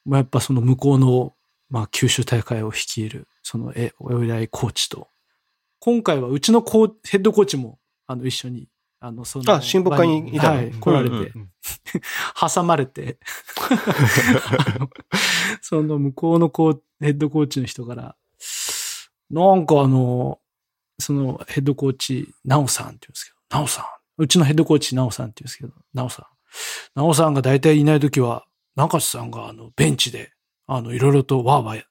[0.05, 1.33] まあ、やっぱその向こうの、
[1.69, 5.09] まあ、九州大会を率いるその、え、お偉いコーチと。
[5.79, 8.69] 今回はうちのコーヘッドコーチも、あの、一緒に、
[9.01, 10.55] あの、その、あ親睦会にいたの？
[10.55, 11.49] はい、来られて、うんうん
[12.53, 13.19] 挟まれて、
[15.61, 18.15] その向こうのコーヘッドコーチの人から、
[19.29, 20.39] なんかあの、
[20.99, 23.85] そのヘッドコーチ、ナオさんって言うんですけど、ナオさん。
[24.23, 26.25] うちのヘッドコーチ、ナオさんって言うんですけど、ナオさん。
[26.95, 30.31] ナオさんが大体いないときは、中津さんがあの、ベンチで、
[30.65, 31.83] あの、いろいろとわーわー、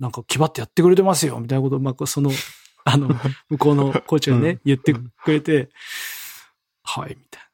[0.00, 2.30] なんか気張ってやってくれてますよ、みたいなことを、まあ、その、
[2.84, 3.08] あの、
[3.50, 5.70] 向こうのコーチがね、うん言ってくれて、
[6.82, 7.48] はい、みたいな。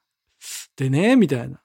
[0.76, 1.60] でね、みたいな。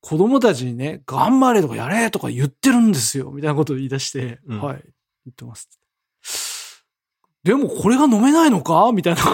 [0.00, 4.82] 子供たちにね、頑張れとかやれとか言ってるんですよ、みたいなことを言い出して、うんはい、
[5.26, 5.68] 言ってます。
[7.44, 8.90] でもこれが飲めないのか？
[8.92, 9.30] みたいなこ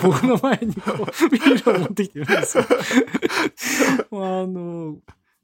[0.00, 0.96] とを僕の前にこう
[1.30, 2.64] ビールを持ってきてるんですよ。
[4.12, 4.96] あの、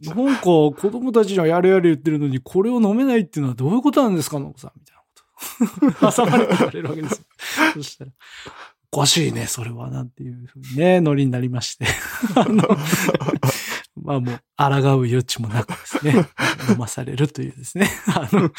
[0.03, 4.73] なんか子供たちにはやれやれ言ってるのに、これを飲めないっていうのはどういうことなんですか、ノブさん？
[4.77, 5.03] みたいな
[5.93, 6.25] こと。
[6.27, 7.25] 挟まれて言われるわけですよ。
[7.75, 8.11] そしたら、
[8.93, 11.87] おかしいね、それは、なんていうふうにね、ノリになりまして。
[12.35, 12.77] あの、
[14.03, 16.27] まあもう、抗う余地もなくですね、
[16.71, 18.51] 飲まされるというですね、あの、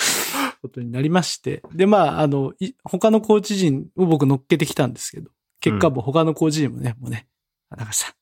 [0.61, 1.61] ことになりまして。
[1.73, 7.27] で、まあ、あの、い他のコーチ陣を僕乗っけてきたんですけど、結果もう他のコーチ陣もね、もうね、
[7.69, 8.13] あ中さん、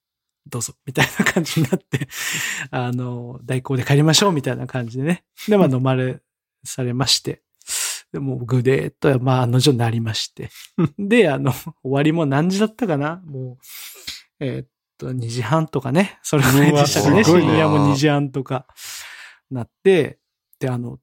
[0.48, 2.08] どうぞ、みたいな感じになって、
[2.72, 5.24] あの、代行で帰りましょう、みたいな感じでね。
[5.48, 6.22] で、まあ飲まれ、
[6.64, 7.42] されまして。
[8.12, 10.50] で、もうぐでーっと、まあ、案の定なりまして。
[10.98, 13.22] で、あの、終わりも何時だったかな？
[13.26, 13.58] もう、
[14.40, 16.20] えーっと、2時半とかね。
[16.24, 17.24] それぐらいでしたかね。
[17.24, 18.66] 深夜も2時半とか
[19.52, 20.20] なって、
[20.60, 21.00] で、あの、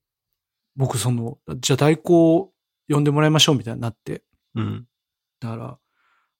[0.76, 2.52] 僕その、じゃあ代行
[2.88, 4.22] 呼んでもらいましょうみたいになって。
[4.54, 4.86] うん。
[5.40, 5.78] だから、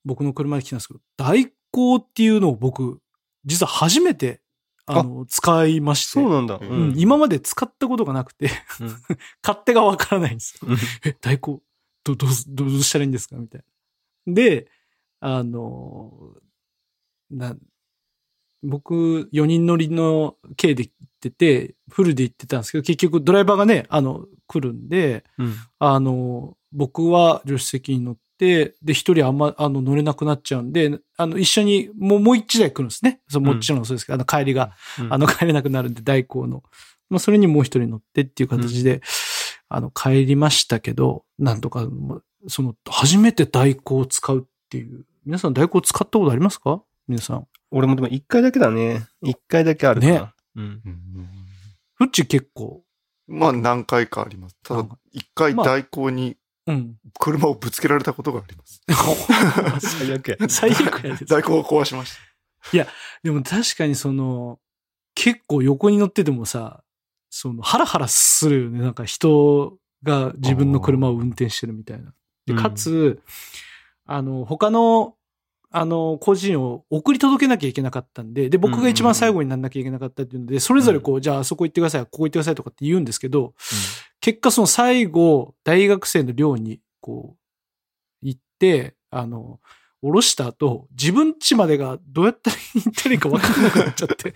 [0.05, 3.01] 僕の車で来たんですけど、代行っていうのを僕、
[3.45, 4.41] 実は初めて、
[4.87, 6.13] あの、使いまして。
[6.13, 6.57] そうなんだ。
[6.57, 8.87] ううん、今まで使ったことがなくて、うん
[9.43, 10.69] 勝手がわからないんですよ。
[10.71, 11.61] うんえ、代行、
[12.05, 13.65] ど、どうす、どうしたらいいんですかみたい
[14.27, 14.35] な。
[14.35, 14.71] で、
[15.19, 16.35] あの、
[17.31, 17.57] な、
[18.63, 25.55] 僕、4人乗りの軽で行ってて、フルで行ってたんですけど、結局ドライバーがね、あの、来るんで、うん。
[25.79, 33.21] あの、僕は助手席に乗って、で、一人あんま、あの、乗れなくなっちゃうんで、あの、一緒に、もう、もう一台来るんですね。
[33.29, 36.63] そうもちろんそうですけど、あの、帰りが、うんあの、帰れなくなるんで、代行の。
[37.09, 39.01] まあ、それにもう一人乗ってっていう形で、
[39.69, 45.05] あの、帰りましたけど、なんとか、まあその、初めて代行を使うっていう。
[45.25, 46.83] 皆さん代行使ったことありますか？
[47.09, 47.49] 皆さん。
[47.73, 49.09] 俺もでも一回だけだね。
[49.23, 50.01] 一回だけある。
[50.01, 50.23] ね
[50.57, 50.81] うん。
[51.95, 52.83] フッチ結構、
[53.29, 54.57] まあ何回かあります。
[54.63, 56.97] ただ一回まあ代行にうん。
[57.19, 58.83] 車をぶつけられたことがあります。
[59.99, 60.37] 最悪や。
[60.51, 61.17] 最悪や。
[61.29, 62.17] 代行を壊しまし
[62.77, 62.87] た。
[63.23, 64.59] でも確かにその、
[65.15, 66.83] 結構横に乗っててもさ、
[67.31, 68.81] その、ハラハラするよね。
[68.81, 72.13] なんか人が自分の車を運転してるみたいな。
[72.47, 73.23] で、うんかつ、
[74.05, 75.16] あの、他の、
[75.71, 83.55] あの、個人を送り届けなきゃいけなかったんで、で、僕が一番最後になんなきゃいけなかったっていうので、それぞれこう、じゃああそこ行ってください、ここ行ってくださいとかって言うんですけど、
[84.21, 87.37] 結果その最後、大学生の寮に、こ
[88.23, 89.61] う、行って、あの、
[90.03, 94.35] 降ろした後、自分ちまでがどうやったら行ったらいいか分かんなくなっちゃって、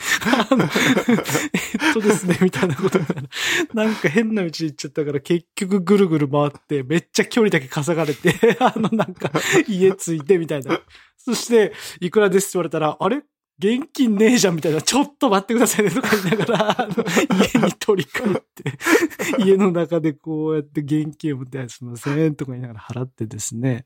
[0.50, 3.28] あの、えっとですね、みたいなことになる
[3.74, 9.30] なんか変な道行っちゃったから結局ぐるぐる回って、めっちゃ距離だけ稼がれて、あのなんか
[9.68, 10.80] 家着いてみたいな。
[11.16, 13.22] そして、いくらですって言われたら、あれ？
[13.60, 17.04] 現金ねえじゃんみたいな、ちょっと待ってくださいねとか言いながら、あの
[17.52, 18.78] 家に取り帰って、
[19.44, 23.84] 家の中でこうやって現金を持って、すいませんとか言いながら払ってですね。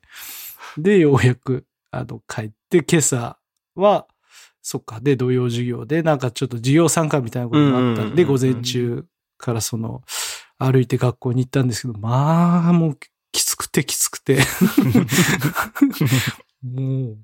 [0.77, 3.37] で、ようやく、あの、帰って、今朝
[3.75, 4.07] は、
[4.61, 9.05] そっか、で、土曜授業で、なんかちょっと授業参加みたいなこともあったんで、午前中
[9.37, 10.03] からその、
[10.57, 12.97] 歩いて学校に行ったんですけど、まあ、もう、
[13.33, 14.39] きつくてきつくて。
[16.63, 17.17] もう、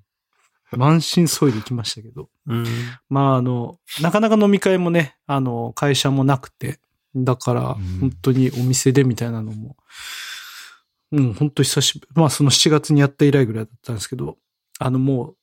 [0.78, 2.30] 満身創痍で行きましたけど。
[2.48, 2.66] うん。
[3.10, 6.80] まあ、あの、なかなか飲み会もね、あの、会社もなくて、
[7.16, 8.00] だから、うん。
[8.00, 9.76] 本当にお店でみたいなのも、
[11.12, 14.38] うん、本当久しぶり、まあ、その7月にやった以来ぐらいだったんですけど、
[14.80, 15.36] あの、もう、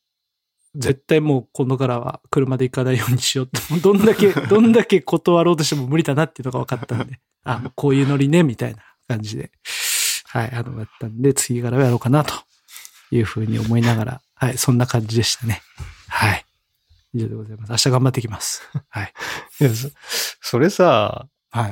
[0.75, 9.51] 絶対もう今度からは車で行かないようにしようって、どんだけ、 どんだけ断ろうとしても無理だなっていうのが分かったんで、あ、こういうノリね、みたいな感じで、
[10.27, 12.35] はい、あの、やったんで、次からはやろうかな、と
[13.11, 15.63] いうふうに思いながら、はい、そんな感じでしたね。
[16.09, 16.45] はい。
[17.15, 17.71] 以上でございます。
[17.71, 18.63] 明日頑張ってきます。
[18.89, 19.13] はい。
[19.61, 19.89] いやそ
[20.41, 21.69] それさ、は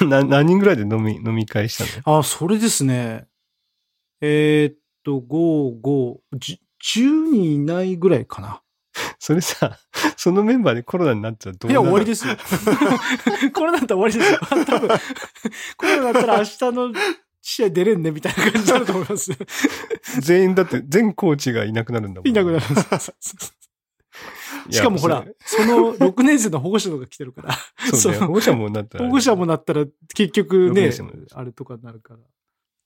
[0.00, 0.04] い。
[0.06, 2.18] な何人ぐらいで飲み、飲み会したの？
[2.18, 3.26] あ、それですね。
[4.20, 8.62] えーっと、5、5、10 10人いないぐらいかな。
[9.18, 9.78] それさ、
[10.16, 12.36] そのメンバーでコロナになっちゃうとどういや、なる終わりですよ。
[13.52, 14.38] これだったら終わりですよ。
[14.64, 14.88] 多分、
[15.76, 16.92] これだったら明日の
[17.40, 19.32] 試合出れんねみたいな感じになると思います。
[20.20, 22.28] 全員だって、全コーチがいなくなるんだもん。
[22.28, 22.64] いなくなる
[24.70, 27.54] しかもほら、その6年生の保護者とか来てるから、
[27.90, 28.14] そ そう。
[28.14, 29.04] 保護者もなったら。
[29.04, 30.90] 保護者もなったら結局六ね
[31.32, 32.20] あれとかになるから。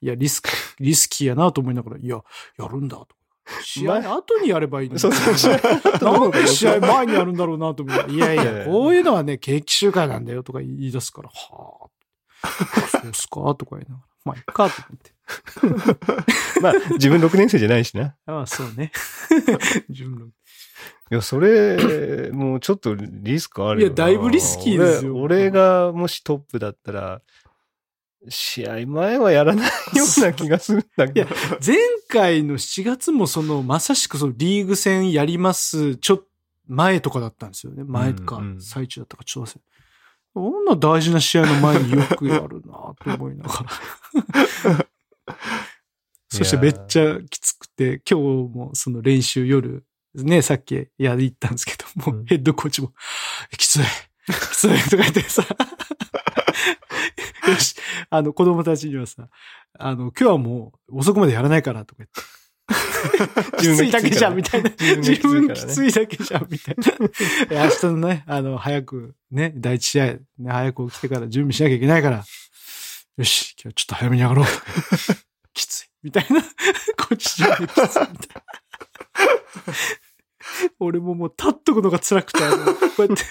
[0.00, 0.48] いや、リスク、
[0.80, 2.20] リスキーやなと思いながら、いや、
[2.58, 3.08] やるんだと。
[3.62, 5.00] 試合後にやればいいのに。
[5.00, 5.58] そうそう試合
[6.00, 8.12] なんで試合前にやるんだろうなと思って。
[8.12, 11.88] いやいいやこういうのはね、景気集会なんだよとか言い出すから、は
[12.42, 12.48] あ。
[12.88, 14.11] そうっすかとか言いながら。
[14.24, 15.12] まあ、いっかと思って。
[16.60, 18.16] まあ、自分6年生じゃないしな。
[18.26, 18.92] ああ、そうね。
[19.88, 20.26] 自分の。
[20.26, 20.30] い
[21.10, 23.94] や、それ、もうちょっとリスクあるよな。
[23.94, 27.22] いやだいぶリスキーですよ俺俺がもしトップだったら、
[28.28, 31.30] 試合前はやらないような気がするんだけど。
[31.64, 31.76] 前
[32.08, 36.26] 回の7月もその、まさしくそのリーグ戦やります、ちょっと
[36.68, 37.84] 前とかだったんですよね。
[37.84, 39.60] 前かうんう、ん最中だったか、ちょっと忘れ。
[40.34, 44.86] こんな大事な試合の前によくやるなと思いながら。
[46.30, 52.24] そしてめっちゃきつくて、今日もその練習夜、ね、さっきやり行ったんですけども、うん。
[52.24, 52.92] ヘッドコーチも、
[53.58, 53.80] きつい、
[54.26, 55.44] きついとか言ってさ、
[57.48, 57.76] よし、
[58.08, 59.28] あの子供たちにはさ、
[59.78, 62.41] あの、今日はもう遅くまでやらないからとか言って。
[63.58, 64.70] きついだけじゃんみたいな。
[64.98, 66.84] 自分きついだけじゃんみたいな。
[67.64, 72.24] 明日のね、あの、早く、ね、第一試合、ね、早く起きてから準備しなきゃいけないから、
[73.16, 74.46] よし、今日ちょっと早めに上がろう。
[75.54, 75.88] きつい。
[76.02, 76.42] みたいな。
[76.42, 77.82] こっち中できつい。
[77.82, 78.42] みたいな。
[80.80, 83.24] 俺ももう立っとくのが辛くて、あのこうやって、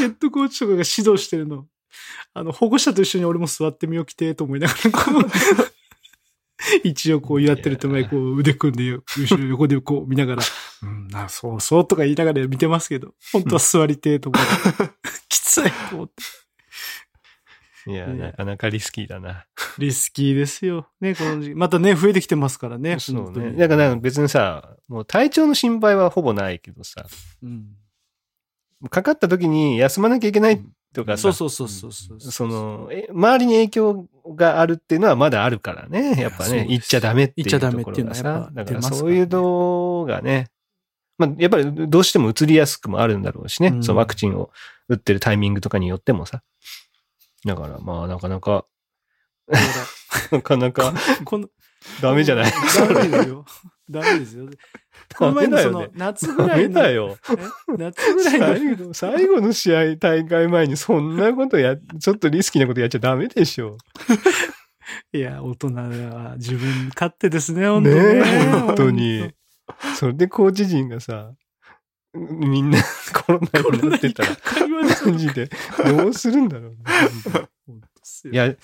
[0.00, 1.66] ヘッドコーチとかが指導してるの。
[2.32, 5.73] あの、保護者と一緒に俺も座ってみよきて、と思いながら、こう、
[6.84, 10.42] 一応こうやってる手前、こう腕組んで、後ろ横でこう見ながら、
[10.82, 14.90] うん、な、そうそうとか言いながら見てますけど、本当は座りてえと思って、
[15.28, 16.14] きついと思って。
[17.86, 19.44] いや、ねなかなかリスキーだな。
[19.78, 20.88] リスキーですよ。
[21.00, 21.54] ね、この時期。
[21.54, 22.98] またね、増えてきてますからね。
[22.98, 23.52] そうね。
[23.52, 27.06] だから別にさ、もう体調の心配はほぼないけどさ、
[27.42, 27.76] うん。
[28.90, 30.62] かかった時に休まなきゃいけない
[30.94, 32.20] とか、そうそうそうそうそう。
[32.20, 36.14] その、え周りに影響があるっていうのはまだあるからね。
[36.18, 38.50] やっぱね、そうです言っちゃダメっていう言っちゃダメっていうのは。
[38.52, 40.50] だからそういうのがね、
[41.18, 43.68] まあ、やっぱりどうしても移りやすくもあるんだろうしね。
[43.68, 44.50] うんそのワクチンを
[44.88, 46.42] 打ってるタイミングとかによってもさ。
[47.44, 48.64] だからまあなかなか、
[50.30, 51.48] なかなかこの、
[52.00, 52.52] ダメじゃない。
[52.78, 53.44] ダメですよ。
[53.90, 54.48] ダメですよ。
[55.16, 57.18] この前のその、夏ぐダメらいの、だよ。
[57.30, 57.76] え？
[57.76, 63.76] 夏ぐらいの、最後の試合、大会前にそんなことや、ちょっとリスキーなことやっちゃダメでしょ。
[65.12, 69.34] いや、大人は自分勝手ですね、本当ねに本当に。
[69.96, 71.32] それでコーチ陣がさ、
[72.14, 72.78] みんな
[73.26, 75.50] コロナになってたら、かかりますマジで、
[75.86, 76.76] どうするんだろうね。
[78.32, 78.54] いや、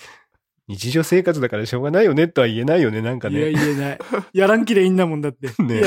[0.67, 3.51] 日常生活だからしょうがないよねとは言えないよね、なんかいや、ね。
[3.51, 3.99] 言えない。
[4.33, 5.47] やらんきりゃいいんだもんだって。
[5.61, 5.81] ね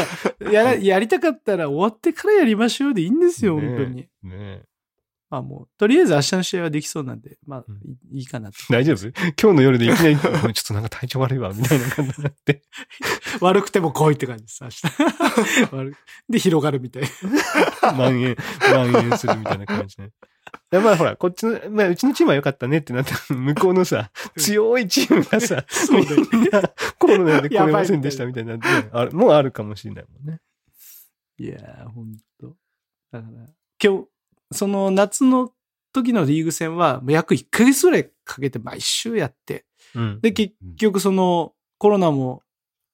[0.50, 4.08] いや、やりたかったら終わってからやりましょうでいいんですよ、ね本当に。
[4.22, 4.62] ね
[5.30, 7.76] まあもう、とりあえず明日の試合はできそうなんで、まあうん、
[8.12, 8.58] いいいかなと。
[8.70, 9.08] 大丈夫？
[9.40, 10.32] 今日の夜でいきなり、ちょっ
[10.64, 12.62] となんか体調悪いわ、みたいな感じになって。
[13.40, 15.96] 悪くても来いって感じです、明日。
[16.30, 17.08] で、広がるみたいな。
[17.92, 20.10] 蔓延、蔓延するみたいな感じね。
[20.70, 26.62] でまあほら、こっちの、まあうちのチームは良かったねってなったら 向こうのさ、強いチームがさ、 そうだよみんな
[26.98, 28.61] コロナで来れませんでしたみたいなね、
[28.92, 30.40] あるもうあるかもしれないもんね。
[31.38, 32.57] いやー、ほんと。
[33.11, 33.46] だから、
[33.83, 34.09] 今日、
[34.52, 35.52] その夏の
[35.92, 40.20] 時のリーグ戦は、もう約1ヶ月ぐらいかけて毎週やって、うん。
[40.20, 42.42] で、結局その、コロナも、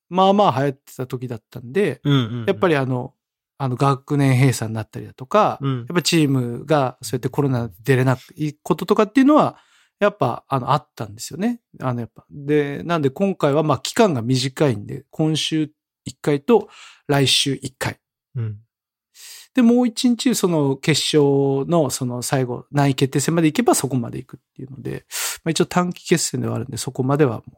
[0.08, 3.14] まあまあ流行ってた時だったんで、うんうんうんやっぱりあの、
[3.62, 9.58] あの学年閉鎖になったりだとか、うんやっぱチームがそうやってコロナで出れないこととかっていうのは、
[9.98, 11.60] やっぱ、あの、あったんですよね。
[11.78, 12.24] あの、やっぱ。
[12.30, 15.70] で、なんで今回は、まあ、期間が短いんで、今週1
[16.22, 16.70] 回と
[17.06, 17.98] 来週1回。
[18.34, 18.56] うん。
[19.54, 25.04] で、もう1日、その決勝の、その最後、何位決定戦まで行けばそこまで行くっていうので、
[25.44, 27.56] まあ、一応短期決戦ではあるんで、そこまではもう、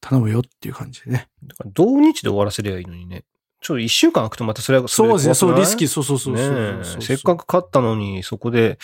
[0.00, 1.28] 頼むよっていう感じでね。
[1.42, 3.24] だから同日で終わらせりゃいいのにね。
[3.60, 8.78] ちょっと一週間空くとまたそれはそうですね、そう、リスキー、ーそうそうそうせっかく勝ったのに、そこで、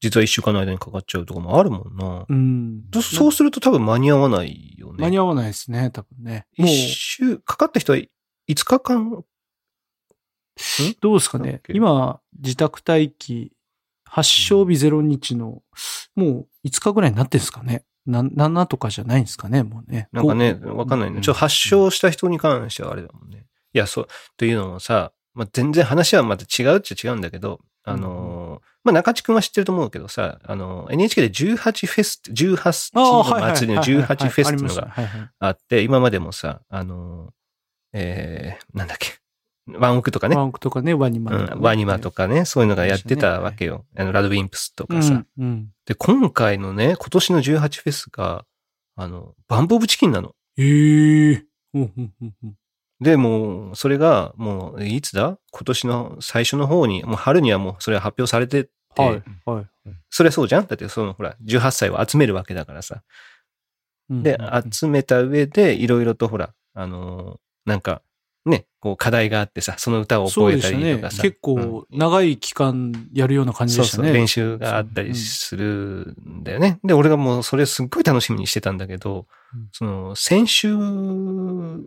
[0.00, 2.26] 実は一週間の間にかかっちゃうとかもあるもんな。
[2.28, 2.82] うん。
[2.92, 4.96] そそうすると多分間に合わないよね。
[4.98, 6.46] 間に合わないですね、多分ね。
[6.56, 8.08] 一、週、かかった人は5
[8.48, 9.24] 日間、
[11.00, 13.52] どうですかね今、自宅待機、
[14.04, 15.62] 発症日0日の、
[16.14, 17.84] もう5日ぐらいになってんですかね。
[18.06, 20.08] な、7とかじゃないんですかね、もうね。
[20.12, 21.20] なんかね、わかんないね。
[21.20, 23.46] ちょっと発症した人に関してはあれだもんね。
[23.76, 24.08] いや、そう、
[24.38, 37.32] というのもさ、まあ、全然話はまた違うっちゃ違うんだけど、あのーまあ中地くんは知ってると思うけどさ、あの、NHK で18フェス、18地ああ、のはいはい祭りの18フェスっていうのがはいはいあって、今までもさ、あの、
[37.92, 39.18] えー、なんだっけ、
[39.66, 43.84] ワンオクとかねワ、ンクとかね、ワニマとかね、うん、ワニマとかね、そういうのがやってたありましたねわけよ。
[43.96, 45.24] あの、ラドウィンプスとうんかさ。
[45.38, 45.68] うん。
[45.84, 48.44] で、今回のね、今年の18フェスが、
[48.94, 50.34] あの、バンプオブチキンなの。
[50.56, 51.44] へえ。
[51.74, 52.54] うんうんうんうん
[53.00, 55.38] で、もう、それが、もう、いつだ？
[55.52, 59.22] 今年の最初の方に、もう春にはもうそれは発表されてて、はい。
[59.44, 59.66] はい。
[60.08, 60.66] それはそうじゃん？
[60.66, 63.02] だって、その、ほら、18歳を集めるわけだからさ。
[64.22, 64.38] で、
[64.72, 68.00] 集めた上で、いろいろとほら、あのーなんか、
[68.46, 71.10] ね、こう課題があってさ、その歌をそう覚えたりとか。
[71.10, 71.22] さ。
[71.22, 74.18] 結うん構長い期間やるような感じそうそう、でしたね。
[74.20, 76.78] 練習があったりするんだよね。
[76.84, 80.76] で、俺がもうそれすっごい楽しみにしてたんだけど、うんその、先週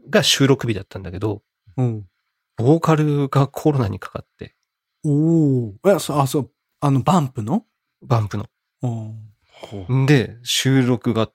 [0.10, 1.42] が収録日だったんだけど、
[1.78, 2.06] うん。
[2.58, 4.56] ボーカルがコロナにかかって、
[5.06, 5.74] おお。
[5.88, 7.66] え、そう、あ、そう、あの、バンプの？
[8.02, 8.46] バンプの。
[10.06, 11.30] で、収録が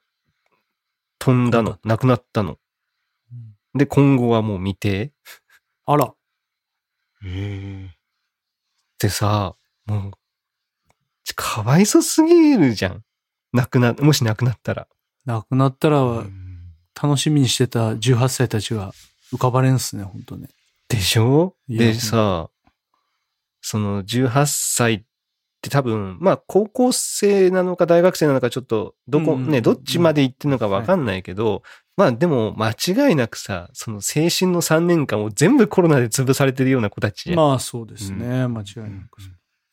[1.18, 2.58] 飛んだの、なくなったの。
[3.74, 5.12] で、今後はもう未定。
[5.86, 6.14] あら。
[7.24, 7.90] へえ。
[8.98, 9.56] でさ、
[9.86, 10.12] もう、
[11.34, 13.02] かわいそすぎるじゃん。
[13.52, 14.88] なくな、もしなくなったら。
[15.24, 16.54] 亡くなったらうん
[17.00, 18.92] 楽しみにしてた18歳たちが
[19.32, 20.48] 浮かばれんすね、本当ね。
[20.88, 21.56] でしょ？
[21.68, 22.50] でさ、
[23.60, 25.02] その18歳っ
[25.60, 31.62] て多分、まあ高校生なのか大学生なのかちょっと、どこ、うんね、どっちまで行ってるのかわかんないけど、
[31.96, 39.18] まあでも間違いなくさ、その青春の3年間を全部コロナで潰されてるような子たちまあそうですね、間違いなく。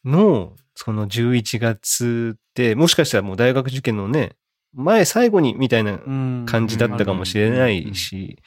[0.06, 4.36] の、その11月って、もしかしたらもう大学受験のね、
[4.74, 6.46] 前最後にみたいなうん。
[6.48, 8.38] 感じだったかもしれないし、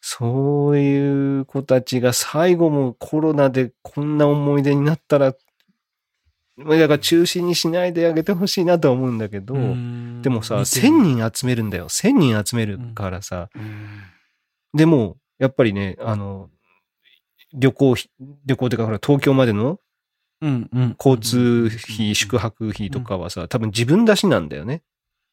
[0.00, 5.34] そういう子たちが最後もコロナでこんな思い出になったら、まあ
[6.58, 10.22] だから中止にしないであげてほしいなとは思うんだけど、うん。
[10.22, 10.88] でもさ、見てる。
[10.88, 11.88] 1000人集めるんだよ。
[11.88, 13.48] 1000人集めるからさ、
[14.74, 16.50] でも、やっぱりね、あの、
[17.54, 18.10] 旅行費、
[18.44, 19.78] 旅行ってか、ほら、東京までの
[20.42, 24.82] 交通費、宿泊費とかはさ、多分自分出しなんだよね。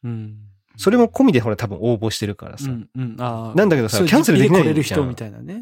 [0.04, 0.38] うん。
[0.78, 2.70] それも込みでほら多分応募してるからさ。
[2.70, 4.64] うんなんだけどさキャンセルできない。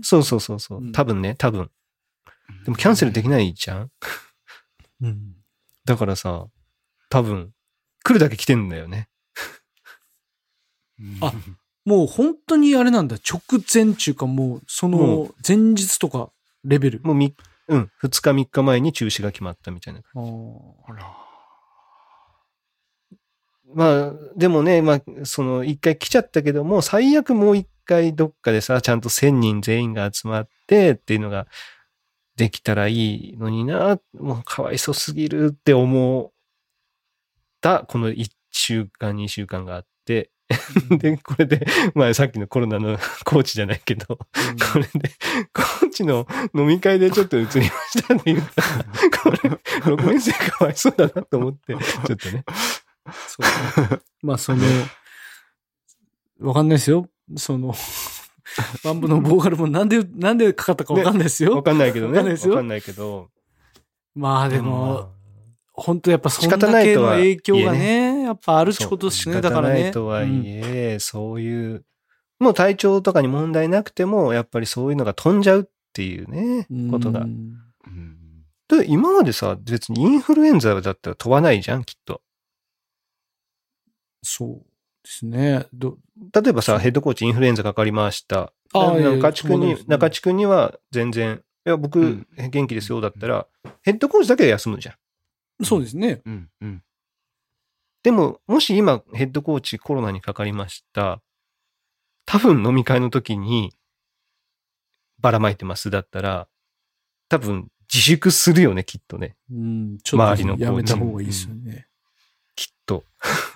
[0.01, 0.79] そうそうそうそう。
[0.79, 0.81] う。
[0.81, 0.91] ん。
[0.91, 1.69] 多分ね、多分。
[2.65, 3.91] でもキャンセルできないじゃん。
[5.01, 5.42] うん
[5.85, 6.47] だからさ、
[7.09, 7.51] 多分、
[8.03, 9.09] 来るだけ来てんだよね。
[11.21, 11.33] あ
[11.85, 13.17] もう本当にあれなんだ。
[13.17, 13.41] 直
[13.73, 16.31] 前中かもう、そもの前日とか
[16.63, 17.01] レベル。
[17.03, 17.35] もうみ、
[17.67, 19.99] うん、2日3日前に中止が決まったみたいな。
[19.99, 21.17] あーあら。
[23.73, 31.47] まあ、でもね、まあ、その、一回来ちゃったけども、最悪もう一回どっかでさ、ちゃんと1000人全員が集まってっていうのが
[32.35, 36.33] できたらいいのにな、もうかわいそすぎるって思っ
[37.61, 40.31] た、この1週間、2週間があって、
[40.97, 41.65] で、これで、
[41.95, 44.19] まあさっきのコロナの コーチじゃないけど、こ
[44.75, 45.09] れで、
[45.53, 48.51] コーチの飲み会でちょっと移りましたっていうか、
[49.23, 52.43] これ、6年生かわいそうだなと思って、ちょっとね。
[53.27, 53.43] そ
[53.91, 54.63] うまあその、
[56.39, 57.09] わかんないですよ。
[57.37, 57.73] その、
[58.83, 61.55] バンブのボーカルもなんで、なんでかかったかわかんないですよ。
[61.55, 62.11] わかんないけどね。
[62.11, 63.29] わかんないですよわかんないけど。
[64.15, 65.11] まあでも、
[65.73, 69.41] 本当やっぱそん仕方だけの影響がね、やっぱあるってことですね。
[69.41, 69.75] だからね。
[69.75, 71.83] 仕方ないとはいえ、そういう、
[72.39, 75.63] もう体調とかに問題なくても、やっぱりそういうのが飛んじゃうっ
[75.93, 77.25] ていうね、うんことが
[78.67, 82.21] で、今までさ、別にインフルエンザだったら飛ばないじゃん、きっと。
[84.21, 84.49] そう
[85.03, 85.65] ですね。
[85.73, 88.53] ど例えばさ、ヘッドコーチインフルエンザかかりました。
[88.73, 93.47] ああ中地君に、ね中地君には全然、いや、僕、うん元気ですよ、だったら、
[93.81, 95.65] ヘッドコーチだけは休むじゃん。
[95.65, 96.21] そうですね。
[96.25, 96.83] うんうん
[98.03, 101.21] でも、もし今、ヘッドコーチコロナにかかりました。
[102.25, 103.73] 多分飲み会の時に、
[105.19, 106.49] ばらまいてますだったら、
[107.29, 109.37] 多分自粛するよね、きっとね。
[109.49, 111.87] うん、ちょっとやめた方がいいですよね。
[112.55, 113.05] きっと。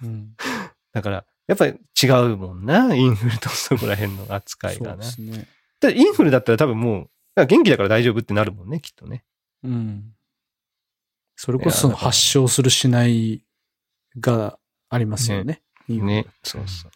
[0.01, 0.34] うん
[0.93, 4.98] だから、やっぱり違うもんな、インフルとそこら辺の扱いそうがな。
[4.98, 5.48] ですね。
[5.80, 9.24] だインフルだったら多分もう、元気だから大丈夫ってなるもんね、きっとね。
[9.64, 10.14] うん。
[11.36, 13.43] それこそその発症するしない
[14.20, 14.58] が
[14.89, 15.62] ありますよね。
[15.88, 16.91] ね、そうそう。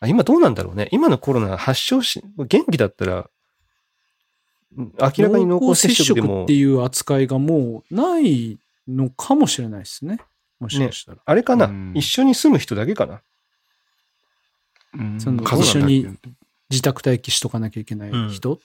[0.00, 0.88] あ今どうなんだろうね。
[0.90, 3.30] 今のコロナ発症し、元気だったら、
[4.76, 8.58] 明らかに濃厚接触でもって、いう扱いがもうない
[8.88, 10.18] のかもしれないですね。
[10.58, 11.18] もしかしたら。
[11.24, 13.20] あれかな、うん一緒に住む人だけかなうん
[15.18, 16.06] その一緒に
[16.70, 18.60] 自宅待機しとかなきゃいけない人、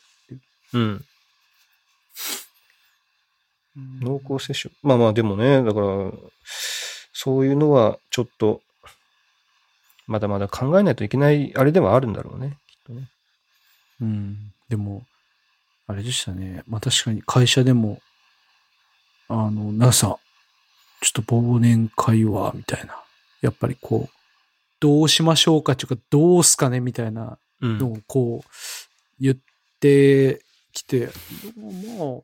[0.74, 1.06] うん。
[4.02, 4.76] 濃厚接触。
[4.82, 6.12] まあまあでもね、だから、
[7.14, 8.62] そういうのはちょっと、
[10.08, 12.58] まだまだ考えないといけないあれではあるんだろうね。
[12.68, 13.10] きっとね。
[14.02, 14.54] うん。
[14.70, 15.06] でも、
[15.86, 16.64] あれでしたね。
[16.68, 18.02] まあ確かに会社でも、
[19.30, 20.16] あの、なさん、
[21.02, 22.96] ちょっと忘年会は、みたいな。
[23.42, 24.17] やっぱりこう、
[24.80, 27.78] どうしましょうかっていうか、どうすかねみたいなうん。
[27.78, 28.48] のをこう、
[29.20, 29.38] 言っ
[29.80, 32.24] てきて、まあ、ちょ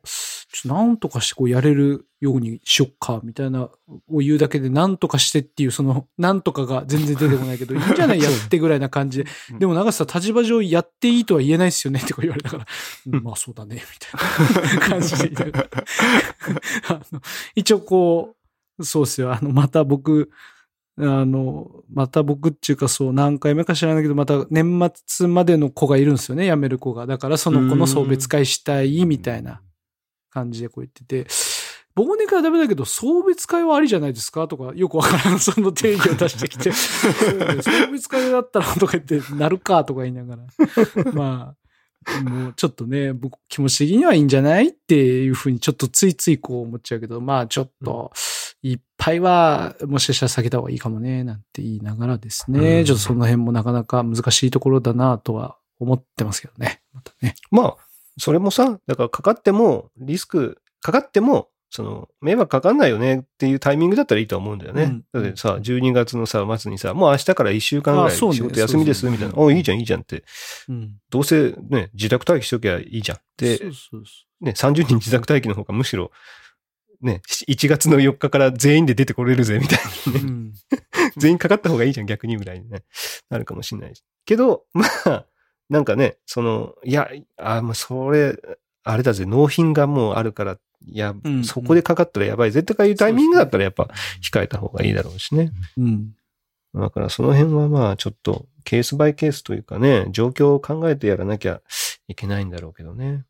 [0.62, 3.68] となんとかしてこうやれるようにしよっか、みたいな、
[4.08, 9.30] を言うだけで、なんとかしてっていう、その、なんとかが全然出てこないけど、 いいんじゃないやってぐらいな感じで。
[9.50, 9.58] うん。
[9.58, 12.66] でも長瀬さん、立場上やっていいとは言えないですよね、って言われたから、
[13.08, 13.22] うん。
[13.22, 15.32] まあそうだね、みたいな感じで
[17.56, 18.36] 一応こ
[18.78, 20.30] う、そうですよ、あの、また僕、
[20.96, 27.06] あの、また僕っていうかそう、何回目か知らないけど、また年末までの子がいるんですよね、辞める子が。
[27.06, 29.60] だからその子の送別会したい、みたいな
[30.30, 31.26] 感じでこう言ってて、
[31.96, 34.46] 忘年会はダメだけど、送別会はありじゃないですか？
[34.48, 36.70] とか、よくわからん、その定義を出してきて、
[37.62, 40.42] 送別会だったらとか言って、なるかとか言いながら、
[41.14, 41.54] ま
[42.06, 44.68] あ、もうちょっとね、僕気持ち的にはいいんじゃない？
[44.68, 48.12] っていうふうにちょっとついついこう思っちゃうけど、まあちょっと、
[48.64, 57.34] いっぱいはもしかしたら避けた方がいいかもね、なんて言いながらですね、うんちょっとその辺もなかなか難しいところだなとは思ってますけどね、またね。
[57.50, 57.76] まあ、
[58.16, 64.84] それもさ、だからかかっても、リスク、かかっても、その、迷惑かかんないよねっていうタイミングだったらいいとは思うんだよね。
[64.84, 69.34] うんだってさ、12月のさ、末にさ、もう明日から1週間ぐらい仕事休みです、みたいな。
[69.36, 70.24] おいいじゃん、いいじゃんって。
[70.70, 70.94] うん。
[71.10, 73.18] どうせね、自宅待機しときゃいいじゃん。
[73.36, 76.10] でそ、うそうそね、30人自宅待機の方がむしろ、
[77.04, 80.14] ね、1月の4日から全員で出てこれるぜ、みたいなう。
[80.14, 80.20] ね。
[80.20, 80.54] うん。
[81.16, 82.82] 全員かかった方がいいじゃん、逆にぐらいにね。
[83.30, 84.02] なるかもしれないし。
[84.24, 85.26] けど、 まあ、
[85.68, 88.36] なんかね、その、いや、あ、もうそれ、
[88.82, 93.88] あれだぜ、納品がもうあるから、いや、うんそこでかかったらやばいぜとかいうタイミングだったらやっぱ
[94.22, 95.50] 控えた方がいいだろうしね。
[95.78, 96.14] うん。
[96.74, 101.62] だからその辺はまあちょっとケースバイケースというかね、状況を考えてやらなきゃ
[102.08, 103.24] いけないんだろうけどね。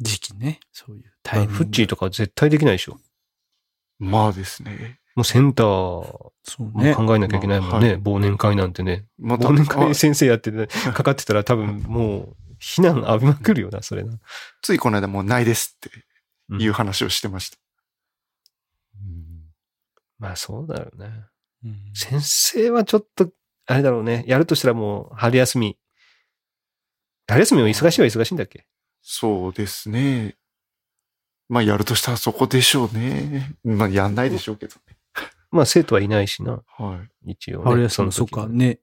[0.00, 0.60] 時期ね。
[0.72, 1.64] そういうタまあイミング。
[1.64, 2.98] フッチーとか絶対できないでしょ。
[3.98, 4.98] まあですね。
[5.14, 6.30] もうセンター
[6.74, 6.94] ね。
[6.94, 7.72] も考えなきゃいけないもんね。
[7.72, 9.06] まあはい忘年会なんてね。
[9.18, 14.18] また忘年会先生やってて、 かかってたら多分もう、非難浴びまくるよな、それな。
[14.62, 15.90] ついこの間もうないですって
[16.50, 17.58] うんいう話をしてました。
[20.18, 21.10] まあそうだよね。
[21.64, 23.30] うん先生はちょっと、
[23.66, 24.24] あれだろうね。
[24.26, 25.78] やるとしたらもう春休み。
[27.26, 28.66] 春休みも忙しいは忙しいんだっけ？
[29.00, 30.36] そうですね。
[31.48, 33.54] まあやるとしたらそこでしょうね。
[33.64, 34.96] まあやんないでしょうけどね。
[35.50, 37.32] まあ生徒はいないしな、はい。
[37.32, 37.64] 一応、ね。
[37.64, 38.80] 春休み、そっか、ね。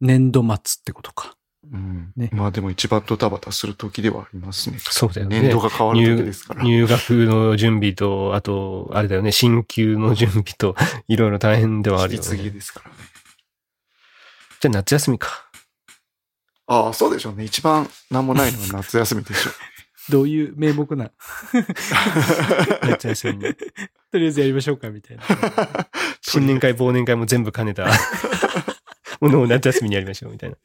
[0.00, 1.36] 年度末ってことか。
[1.72, 4.78] うんねまあでも一番ドタバタする時ではありますね。
[4.80, 5.40] そうだよね。
[5.40, 6.62] 年度が変わる時ですから。
[6.64, 10.74] 入学の準備と、あと、あれだよね、進級の準備と、
[11.06, 12.50] いろいろ大変ではあるよ引き継ぎね。
[12.50, 12.96] ですからね。
[14.60, 15.48] じゃあ夏休みか。
[16.66, 17.44] ああ、そうでしょうね。
[17.44, 19.54] 一番なんもないのは夏休みでしょう。
[20.10, 21.10] どういう名目な。
[22.82, 23.54] 夏休みに。
[24.10, 25.22] とりあえずやりましょうか、みたいな。
[26.20, 27.86] 新年会、忘年会も全部兼ねた
[29.20, 30.56] ものを夏休みにやりましょう、みたいな。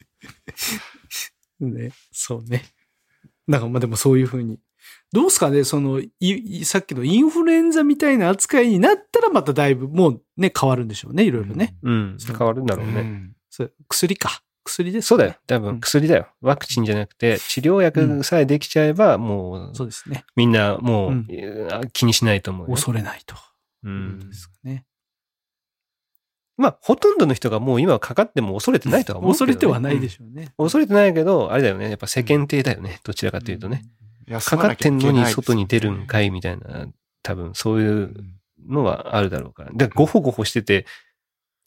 [1.68, 1.92] ね。
[2.12, 2.64] そうね。
[3.46, 4.58] なんかまあでもそういうふうに。
[5.12, 11.24] どうすかねその、いい、さっきのインフルエンザみたいな扱いになったらまただいぶもうね、変わるんでしょうね。
[11.24, 11.76] いろいろね。
[11.82, 12.16] うん。
[12.18, 13.00] そう変わるんだろうね。
[13.00, 13.34] うん
[13.88, 14.42] 薬か。
[14.68, 15.06] 薬です、ね。
[15.06, 15.34] そうだよ。。
[15.46, 16.28] 多分うん薬だよ。
[16.40, 20.24] ワクチンじゃなくて、治療薬さえできちゃえば、もう、そうですね。
[20.36, 22.74] みんなもう、うんあ気にしないと思うよ。
[22.74, 23.34] 恐れないと。
[23.84, 24.18] うん。
[24.28, 24.84] ですかね。
[26.56, 30.52] まあ、ほとんどの人がもう今はかかっても恐れてないとは思うけど、恐れてはないでしょうね。
[30.58, 31.88] 恐れてないけど、あれだよね。
[31.88, 32.98] やっぱ世間体だよね。
[33.04, 33.84] どちらかというとね。
[34.28, 36.88] かかってんのに外に出るんかいみたいな、
[37.22, 38.14] 多分そういう
[38.68, 39.70] のはあるだろうから。
[39.72, 40.84] で、ごほごほしてて、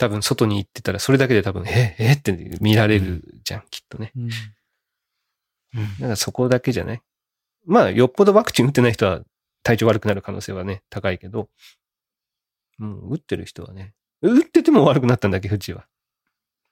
[0.01, 2.13] 多分外に行ってたら、それだけで多分、え、え？
[2.13, 4.11] って見られるじゃん、きっとね。
[4.15, 4.23] うん。
[4.23, 7.01] うんだからそこだけじゃない？
[7.67, 9.21] まあ、よっぽどワクチン打ってない人は
[9.61, 11.49] 体調悪くなる可能性はね、高いけど、
[12.79, 13.93] もう打ってる人はね、
[14.23, 15.85] 打ってても悪くなったんだっけ、うちは。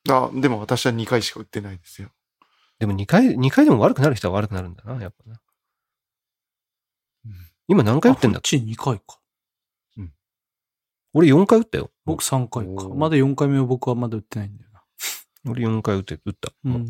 [0.09, 2.09] あ、でも私は2回しか打ってないですよ。
[2.79, 5.39] でも2回、2回でも悪くなる人は悪くなるんだな、やっぱな。
[7.67, 8.39] 今何回打ってんだ？
[8.39, 9.18] っけあこっち2回か。
[11.13, 11.91] 俺4回打ったよ。
[12.05, 12.89] 僕3回か。
[12.95, 14.81] まだ4回目は僕はまだ打ってないんだよな。
[15.51, 16.51] 俺4回打って、打った。
[16.65, 16.85] うん。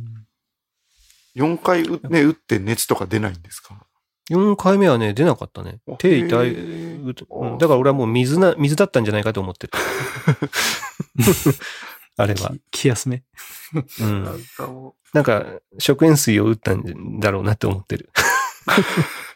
[1.36, 3.86] 4回打,、ね、打って熱とか出ないんですか
[4.30, 5.94] ？4回目はね、出なかったねあ。
[5.94, 6.54] 手痛い。
[6.54, 9.74] うあんだから俺はもう水な、水だったんじゃないかと思ってる。
[12.18, 12.52] あれは。
[12.72, 13.24] き気休め。
[14.02, 15.46] うんなんかもなんか、
[15.80, 18.12] 食塩水を打ったんだろうなって思ってる。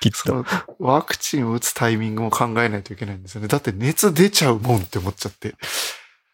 [0.00, 0.44] きっと。
[0.78, 3.48] ワクチンを打つタイミングも考えないといけないんですよね。
[3.48, 5.54] だって熱出ちゃうもんって思っちゃって。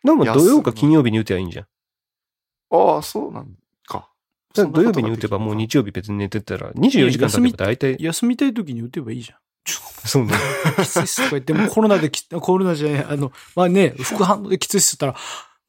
[0.04, 1.66] でも土曜か金曜日に打てばいいんじゃん。
[2.70, 3.48] ああ、そうなん
[3.86, 4.08] か。
[4.54, 9.38] だから土曜日に打てばもう日曜日別に寝てたら、24時間経てば大体、休みたい時に打てばいいじゃん。
[10.06, 10.34] そうね。
[10.76, 15.24] きついっすとか言ってもコロナでき、コロナじゃない、あの、まあね、副反応できついっすって言ったら、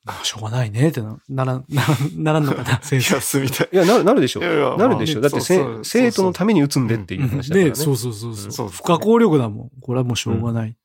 [0.05, 3.15] まあしょうがないねってな、ならん、ならん、ならんのかな、先生。
[3.15, 3.69] 休みたい。
[3.73, 4.41] いや、なる、なるでしょ。
[4.41, 5.21] いやいやなるでしょ。
[5.21, 7.69] だってせそうそう生徒のために打つんでっていう話だからね。
[7.71, 8.67] ね、そうそうそうそう。
[8.69, 9.71] 不可抗力だもん。
[9.81, 10.77] これはもうしょうがない。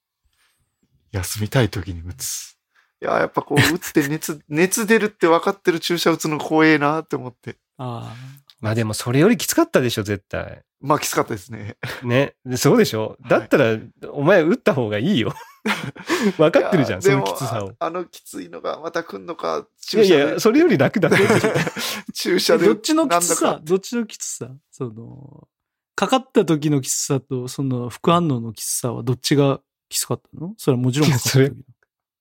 [1.12, 2.57] 休みたい時に打つ。
[3.03, 7.57] いや、やっぱこう、打って熱、 熱出るって分かってる注射打つの怖えなって思って。
[7.77, 8.14] あ
[8.61, 10.63] まあでもそれよりきつかったでしょ、絶対。
[10.81, 11.77] まあ、きつかったですね。
[12.03, 12.35] ね。
[12.45, 13.17] でそうでしょ？
[13.21, 13.77] はいだったら、
[14.13, 15.35] お前打った方がいいよ。
[16.39, 17.75] 分かってるじゃん、そのきつさを。
[17.79, 21.19] ああのきついのがまた来んのか、い注射でやいや、それより楽だって。
[21.19, 21.29] あ。
[22.15, 22.67] 注射で。
[22.67, 23.61] どっちのきつさ？
[23.63, 24.51] どっちのきつさ？
[24.71, 25.49] その、
[25.97, 30.55] かかった時のきつさと、その副反応のきつさはどっちがきつかったの？
[30.57, 31.47] それはもちろんかかった時。
[31.47, 31.65] い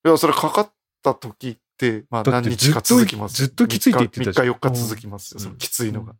[0.04, 0.72] や、それかかっ
[1.02, 3.38] た時って、まあだって何日か続きます。
[3.38, 6.16] ずっとずっときついって言ってたじゃん3日、4日続きますよ、うんそのきついのが。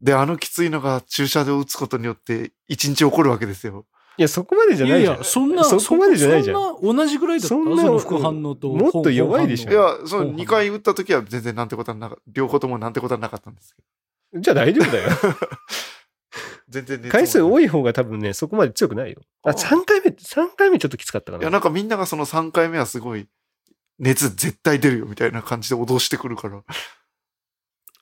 [0.00, 3.84] で、あのきついのが注射で打つことによって、1日起こるわけですよ。
[4.18, 5.14] いや、そこまでじゃないじゃん。
[5.14, 6.56] いやいや、そんな、そこまでじゃないじゃん。
[6.56, 8.68] そんな同じぐらいだったそんなその副反応と。
[8.68, 12.22] もっと弱いでしょいや、その後半2回打った時は全然なんてことはなかった。
[12.26, 13.82] 両方ともなんてことはなかったんですけ
[14.34, 14.40] ど。
[14.40, 15.10] じゃあ大丈夫だよ。
[16.68, 17.64] 全然回数多い。
[17.64, 19.22] い方が多分ね、そこまで強くないよ。
[19.44, 21.52] あ、あ3回目、3回目ちょっときつかったかいや、な。
[21.52, 23.26] なんかみんながその3回目はすごい、
[23.98, 26.62] 熱絶対出るよみたいな感じで脅してくるから。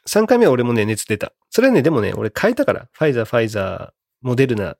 [0.07, 1.33] 3回目は俺もね、熱出た。
[1.51, 2.89] それはね、でもね、俺変えたから。
[2.93, 3.93] ファイザー、ファイザー、
[4.23, 4.77] モデルナ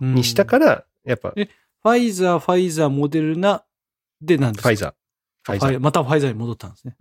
[0.00, 1.48] にしたから、やっぱ、フえ
[1.82, 3.64] ファイザー、ファイザー、モデルナ
[4.20, 4.68] で何ですか？
[4.68, 4.92] ァイザー。
[5.44, 5.80] ファイザー。
[5.80, 6.94] またファイザーに戻ったんですね。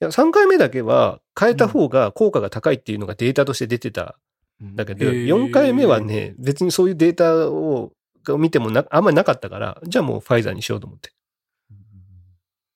[0.00, 4.18] や、3回目だけは変えた方が効果が高いっていうのがデータとして出てた。
[4.60, 7.92] だけど、へー4回目はね、別にそういうデータを
[8.28, 11.12] を見てもなあんまりなかったから、じゃあもうファイザーにしようと思って。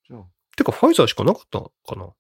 [0.09, 0.25] じゃあ
[0.57, 2.11] てか、ファイザーしかなかったかな？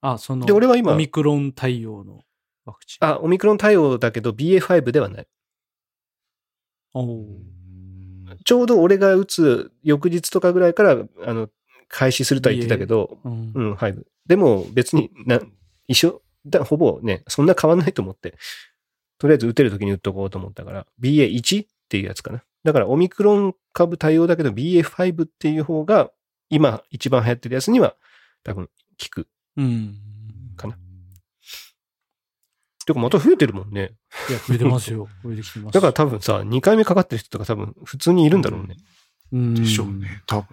[0.00, 2.22] あ、その、で、俺は今オ、ミクロン対応の
[2.64, 3.04] ワクチン。
[3.04, 5.26] あ、オミクロン対応だけど BA.5 ではない。
[6.94, 7.60] おー
[8.44, 11.48] ちょうど俺が打つ翌日とかぐらいから、あの、
[11.88, 14.02] 開始するとは言ってたけど、うんうん、5。
[14.26, 15.40] でも別にな、
[15.88, 18.36] 一緒だ、ほぼね、そんな変わんないと思って、
[19.18, 22.42] とりあえず打てる時に打っとこうと思ったから、BA1 っていうやつかな。
[22.62, 26.10] だからオミクロン株対応だけど BA5 っていう方が、
[26.48, 27.96] 今一番流行ってるやつには
[28.44, 29.28] 多分効く。
[29.56, 29.96] うん。
[30.56, 30.76] かな
[32.86, 33.92] てかまた増えてるもんね。
[34.28, 35.08] いや、増えてますよ。
[35.22, 35.74] 増えてきてます。
[35.74, 38.76] だから多分さ、2回目かかってる人とか多分普通にいるんだろうね。
[39.32, 40.46] うんでしょうね、多分。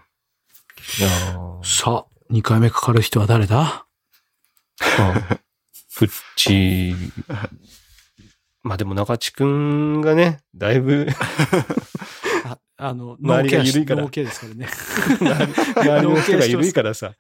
[1.00, 3.86] いやーさあ、2回目かかる人は誰だ？
[4.80, 5.39] あ
[5.98, 6.93] プッチ、
[8.62, 11.08] まあでも中地くんがね、だいぶ
[12.45, 14.68] ああの、周りが緩いからノーケアですからね。
[15.76, 17.14] 周りの人が緩いからさ、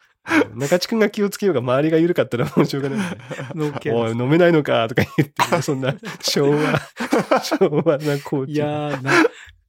[0.55, 3.17] 中地くんが気をつけようが周りが緩かったらもうしょうがない、
[3.91, 4.11] おい。
[4.11, 8.53] 飲めないのかとか言って、そんな 昭和、昭和なコーチ。
[8.53, 9.11] いやー、な、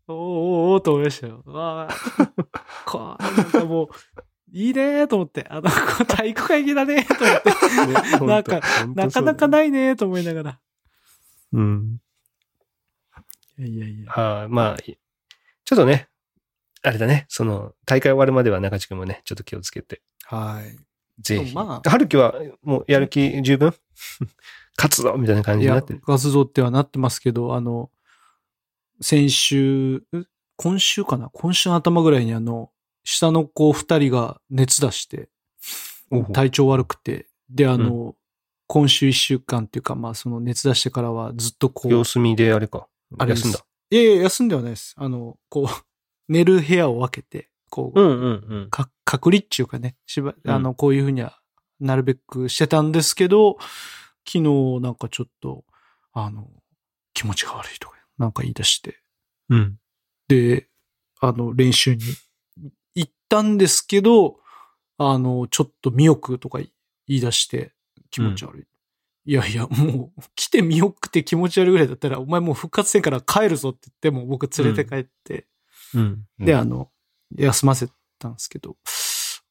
[0.09, 1.43] おーおーおーと思いましたよ。
[1.47, 2.33] わあ、
[2.85, 3.89] こう、なんかもう、
[4.51, 5.71] いいねーと思って、あの、
[6.07, 10.61] 体育会系だねーと思って、なんかなかなかないねーと思いながら。
[11.53, 11.99] うん。
[13.59, 14.13] いやいやいや。
[14.13, 16.09] はあ、まあ、ちょっとね、
[16.83, 20.01] あれだね、その、大会終わるまでは中地くんもね、ちょっと気をつけて、
[20.31, 21.23] はい。
[21.23, 21.55] ぜひ。
[21.55, 23.73] ま春樹はもうやる気十分？
[24.77, 27.91] 勝つぞみたいな感じになってる。、活動ってはなってますけど、あの、
[29.01, 30.27] 先週、う
[30.57, 31.31] 今週かな？
[31.31, 32.71] 今週の頭ぐらいにあの、
[33.05, 35.31] 下の子二人が熱出して、
[36.33, 38.15] 体調悪くて、で、あの、
[38.67, 42.87] 今週一週間っていうか、まあ、その熱出してからはずっとこう、様子見であれか。
[43.17, 43.65] あれ休んだ。
[43.91, 44.95] いやいや、休んではないです。
[44.99, 45.67] あの、こう、
[46.29, 48.71] 寝る部屋を分けて、こう、うんうんうん。
[48.71, 51.39] か隔離っていうかね、しば、うんあの、こういうふうには
[51.81, 53.59] なるべくしてたんですけど、
[54.27, 55.65] 昨日なんかちょっと、
[56.13, 56.49] あの、
[57.15, 59.01] 気持ちが悪いとか、なんか言い出して、
[59.49, 59.79] うん。
[60.29, 60.69] で、
[61.21, 62.03] あの、練習に
[62.95, 64.41] 行ったんですけど、
[64.99, 66.69] あの、ちょっと見送とか言
[67.07, 67.73] い出して
[68.11, 68.67] 気持ち悪い。
[69.25, 75.47] いやいや、もう、来て見送って気持ち悪いぐらいだったら、お前もう復活戦から帰るぞって言っても僕連れて帰って、
[75.95, 76.25] うん。
[76.39, 76.91] で、あの、
[77.37, 78.77] 休ませたんですけど、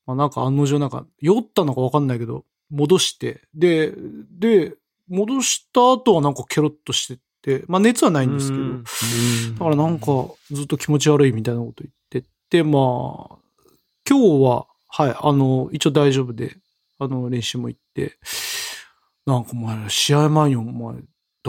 [0.05, 3.93] まあなんか案の定なんか、酔ったのかわかんないけど、戻して、で、
[4.31, 4.75] で、
[5.07, 8.83] 戻した後はなんかケロッとしてて、まあ熱はないんですけど、うん。
[8.83, 10.05] だからなんか
[10.51, 12.79] ずっと気持ち悪いみたいなこと言ってて、ま
[13.31, 13.37] あ、
[14.09, 16.57] 今日は、はい、あの、一応大丈夫で、
[16.99, 18.17] あの、練習も行って、
[19.25, 20.95] なんかお前、試合前にお前、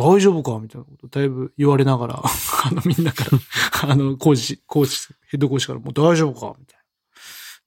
[0.01, 3.39] 大丈夫かみたいなこと、だいぶ言われながら、 あの、みんなから、
[3.91, 6.85] あの、コーチ、コーチ、ヘッドコーチから、もう大丈夫かみたいな。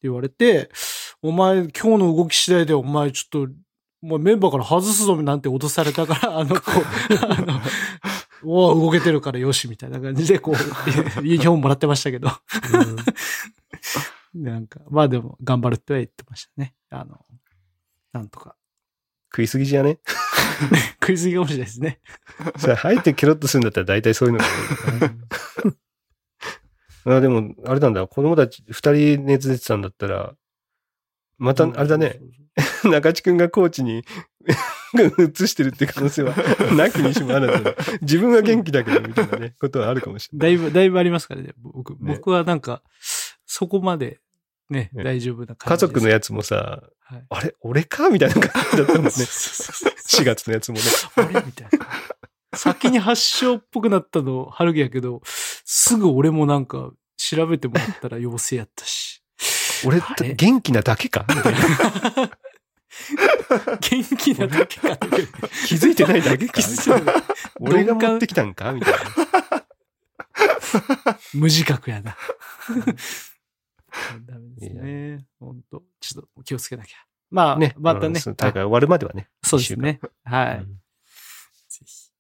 [0.01, 0.71] 言われて、
[1.21, 3.53] お前、今日の動き次第で、お前、ちょっと、
[4.01, 7.61] もうメンバーから外すぞなんて脅されたから、 あの、こう、あの、
[8.43, 12.31] おう動けてるからよし、みたいな感じで、こう、ユニフォームもらってましたけど。
[14.33, 16.73] なんか、まあでも、頑張るっては言ってましたね。
[16.89, 17.25] あの、
[18.13, 18.55] なんとか。
[19.31, 19.99] 食いすぎじゃね？
[21.01, 21.99] 食いすぎかもしれないですね。
[22.57, 24.45] それ入ってケロッとするんだったら大体そういうのが
[27.03, 30.35] 多いあでも、あれなんだ、子供たち二人熱出てたんだったら、
[31.39, 32.19] また、あれだね、
[32.83, 34.03] 中地くんがコーチに
[35.37, 36.35] 移してるって可能性は
[36.75, 40.57] なきにしもあらず、自分は元気だけどみたいなね、ことはあるかもしれない。
[40.57, 41.53] だいぶ、だいぶありますからね。
[41.57, 41.97] 僕、ね。
[42.17, 42.83] 僕はなんか、
[43.47, 44.19] そこまで、
[44.71, 45.77] ね、ね大丈夫な家。
[45.77, 47.25] 族のやつもさ、はい。
[47.29, 48.09] あれ俺か？
[48.09, 49.09] みたいな感じだったもんね。
[49.11, 50.83] そうそうそう4月のやつもね。
[51.15, 51.43] あれ？
[51.45, 51.87] みたいな。
[52.57, 55.21] 先に発症っぽくなったの、春樹やけど、
[55.65, 59.23] すぐ俺もなんか、調べてもらったら陽性やったし。
[59.85, 61.25] 俺あれ、元気なだけか？
[61.29, 61.59] みたいな
[63.79, 64.97] 元気なだけか
[65.65, 66.61] 気づいてないだけか？
[67.59, 68.73] 俺が持ってきたんか？
[68.73, 68.99] みたいな。
[71.33, 72.17] 無自覚やな。
[74.25, 75.25] ダメですね。
[75.39, 76.97] 本当ちょっと気をつけなきゃ。
[77.29, 77.73] まあ、ね。
[77.77, 78.19] またね。
[78.35, 79.29] 大会終わるまではね。
[79.43, 79.99] そうですね。
[80.23, 80.57] はい。
[80.59, 80.81] うん
[81.67, 82.11] ぜひ。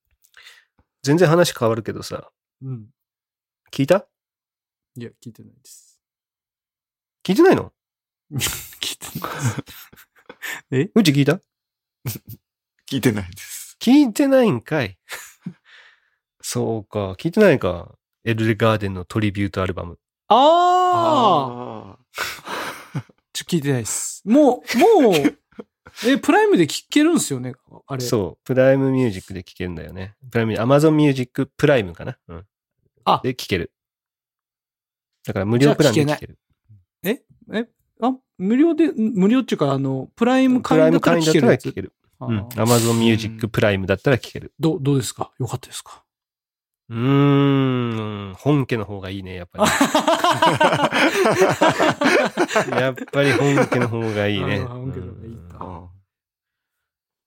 [1.03, 2.89] 全然話変わるけどさ、うん。
[3.71, 4.07] 聞いた？
[4.97, 5.99] いや、聞いてないです。
[7.23, 7.73] 聞いてないの？
[8.33, 10.91] 聞いてないです。
[10.95, 11.39] うち聞いた？
[12.89, 13.77] 聞いてないです。
[13.79, 14.97] 聞いてないんかい。
[16.41, 17.97] そうか、聞いてないか。
[18.23, 19.99] エルレガーデンのトリビュートアルバム。
[20.33, 21.97] ああ
[22.95, 23.03] あ
[23.33, 24.21] ちょ、聞いてないです。
[24.25, 25.37] もう、もう、
[26.07, 27.53] え、プライムで聞けるんですよね？
[27.87, 28.03] あれ。
[28.03, 30.15] そう、 Prime Music で聴けるんだよね。
[30.31, 32.17] プライム、 Amazon Music Prime かな？
[32.29, 32.45] うん。
[33.03, 33.73] あで聴ける。
[35.25, 36.39] だから無料プランで聴ける。
[37.03, 37.23] え？
[38.01, 41.47] あ、無料で、無料っていうか、あの、プライムプライ会員だったらム会員だった。
[41.47, 41.93] ら聴ける。
[42.19, 42.39] あうん。
[42.47, 44.53] ーアマゾンミュージックプライムだったら聴ける。
[44.59, 45.31] どう、どうですか？
[45.39, 46.00] よかったですか？
[46.91, 49.65] うーん、本家の方がいいね、やっぱり。
[52.77, 54.59] やっぱり本家の方がいいね。
[54.59, 55.87] あ本家の方がいいかあ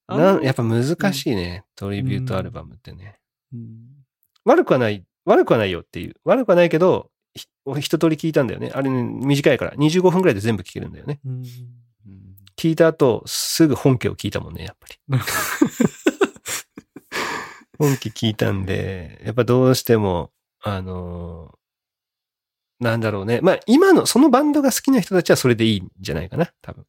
[0.06, 0.84] あなのやっぱ難
[1.14, 3.16] しいね、トリビュートアルバムってね。
[3.54, 3.78] うん
[4.44, 6.16] 悪くはない、悪くはないよっていう。
[6.24, 7.10] 悪くはないけど、
[7.80, 8.70] 一通り聞いたんだよね。
[8.74, 9.72] あれね、短いから。
[9.72, 11.18] 25分くらいで全部聞けるんだよね。
[12.58, 14.98] 聞いた後、すぐ本家を聞いたもんね、やっぱり。
[17.78, 21.64] 本家聞いたんで、やっぱどうしても、あのー
[22.80, 23.40] なんだろうね。
[23.40, 26.84] まあ、今の、そのバンドが好きな人たちはそれでいいんじゃないかな、多分。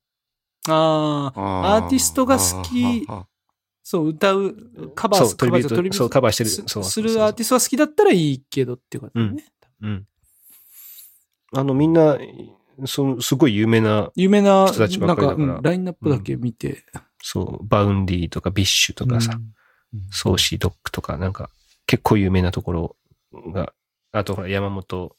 [0.67, 3.07] ああ、あアーティストが好き
[3.83, 9.45] そう、歌う、カバーすそうトリビュートカバーすそうカバーしてるすそうそうそうするアーティストが好きだったらいいけどっていうことだね。
[9.81, 10.07] うん。
[11.53, 12.17] あの、みんな、
[12.85, 16.83] そすごい有名な、有名な、人たちばなんか、っかりだからうんラインナップだけ見て。
[17.21, 19.54] そう、 Vaundy とか BiSH とかさ、うん
[20.11, 21.49] ソーシードッグとか、なんか、
[21.85, 22.97] 結構有名なところ
[23.53, 23.73] が、
[24.11, 25.15] あとほら、山本、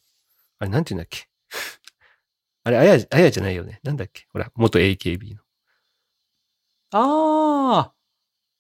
[0.59, 1.29] あれ、なんて言うんだっけ？
[2.65, 3.81] あれ、あや、あやじゃないよね。
[3.83, 4.27] なんだっけ？
[4.33, 5.43] ほら、元 AKB の。
[6.93, 7.95] ああ、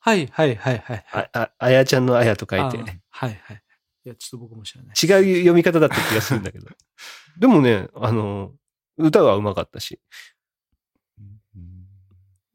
[0.00, 1.04] はいはいはいはい。
[1.12, 2.78] あ、あ、あやちゃんのあやと書いて、
[3.10, 3.62] はいはい。
[4.04, 4.94] いや、ちょっと僕も知らない。
[4.94, 6.66] 違う読み方だった気がするんだけど。
[7.38, 8.52] でもね、あの、
[8.98, 10.00] 歌は上手かったし。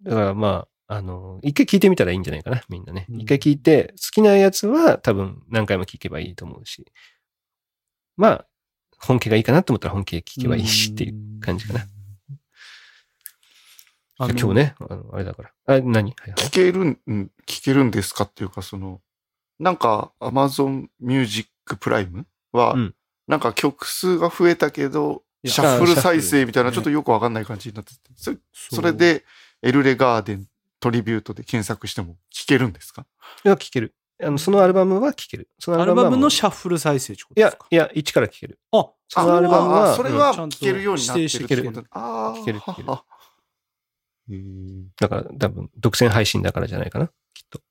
[0.03, 3.05] だからまあ、あの、一回聞いてみたらいいんじゃないかな、みんなね。
[3.09, 6.85] うん一回聞いて、好きなやつは多分何回も聞けばいいと思うし。
[8.17, 8.45] まあ、
[8.99, 11.87] 本家がいいかなと思ったら本家聞けばいいしっていう感じかな。
[14.17, 15.51] あの今日ね、あのあれだから。
[15.65, 16.11] あ、何？
[16.11, 18.99] はいはい聞けるん、うん聞けるんですかっていうか、その、
[19.59, 22.95] なんか、Amazon Music Prime は、うん
[23.27, 27.99] なんか曲数が増えたけど、シャッフル再生みたいな、ねちょっとよくわかんない感じになってて、
[28.51, 29.23] それ、で、
[29.61, 30.47] エルレガーデン
[30.81, 33.05] トリビュートで検索しても聞けるんですか？
[33.45, 33.95] いや、聞ける。
[34.21, 35.49] あの、そのアルバムは聞ける。
[35.57, 38.59] そのアルバムのシシャッフル再生ってこいやとですか、いや、一から聞ける。
[38.71, 42.59] あ、そのアルバムはあそれうんは聞けるようになってるって指定してことああ、聞ける
[44.99, 47.07] だから多分、独占配信だからじゃないかな。
[47.33, 47.61] きっと。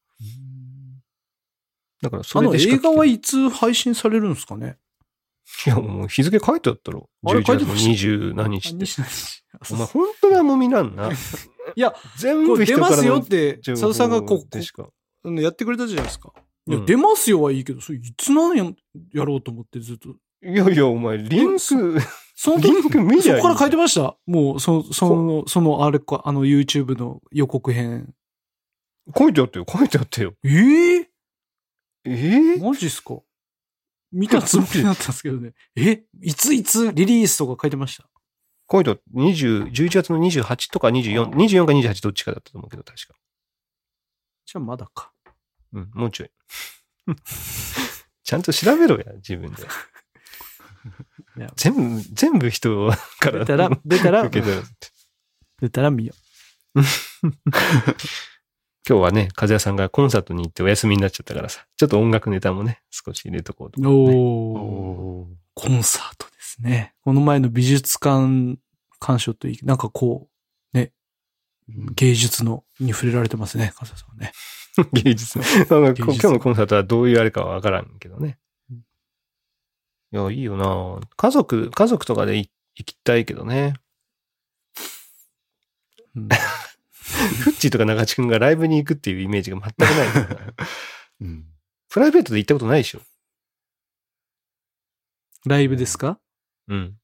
[2.03, 4.77] だから、そあのれでしか聞けない映画はいつ配信されるんですかね？
[5.67, 7.09] いや、もう日付書いてあったろ。
[7.27, 8.85] あれ11月の書いてました二十何日って。
[9.71, 11.11] お前、本当なもみなんな。
[11.75, 14.45] いや、全部出ますよって、佐藤さんがこ
[15.25, 16.33] う、やってくれたじゃないですか。
[16.67, 18.65] いや、うん出ますよはいいけど、それいつなんや
[19.13, 20.11] やろうと思ってずっと。
[20.43, 22.01] いやいや、お前、リンク、その
[22.61, 24.17] 時リンク見そこから書いてました？
[24.27, 28.15] もう、そその、その、あれか、あの YouTube の予告編。
[29.17, 30.35] 書いてあったよ、書いてあったよ。
[30.45, 31.11] ええ
[32.05, 32.65] えー？
[32.65, 33.19] マジっすか？
[34.13, 35.53] 見たつもりだったんですけどね。
[35.77, 36.05] え？
[36.23, 38.09] いついつリリースとか書いてました？
[38.71, 43.15] こういうの20、11月の28とか24、24か28どっちかだったと思うけど、確か。
[44.47, 45.11] じゃあまだか。
[45.73, 46.31] うん、もうちょい。
[48.23, 49.67] ちゃんと調べろや、自分で。
[51.57, 56.15] 全部、全部人から出たら、出たら、出たら見よ
[56.75, 56.85] 今
[58.85, 63.85] 日はね、和也さんがコンサートに行ってお休みになっちゃったからさ、ちょっと音楽ネタもね、少し入れとこうとう。
[63.85, 64.21] 思って、ね。
[64.21, 65.37] おー。
[65.55, 66.95] コンサートですね。
[67.03, 68.59] この前の美術館
[68.99, 70.29] 鑑賞といい、なんかこ
[70.75, 70.93] う、ね、
[71.69, 74.33] 芸術の、に触れられてますね、笠さんはね。
[74.93, 75.45] 芸術の。
[75.81, 78.39] まあ芸術今日のコンサートはどういうあれかはわからんけどね
[78.71, 78.77] うん。
[78.77, 78.81] い
[80.13, 83.75] や、いいよな家族、家族とかでい行きたいけどね。
[86.17, 86.29] うん
[87.11, 90.55] フッチーとか中地くんがライブに行くっていうイメージが全くない。
[91.21, 91.45] うん。
[91.89, 93.03] プライベートで行ったことないでしょ。
[95.45, 96.19] ライブですか？
[96.71, 96.97] うん。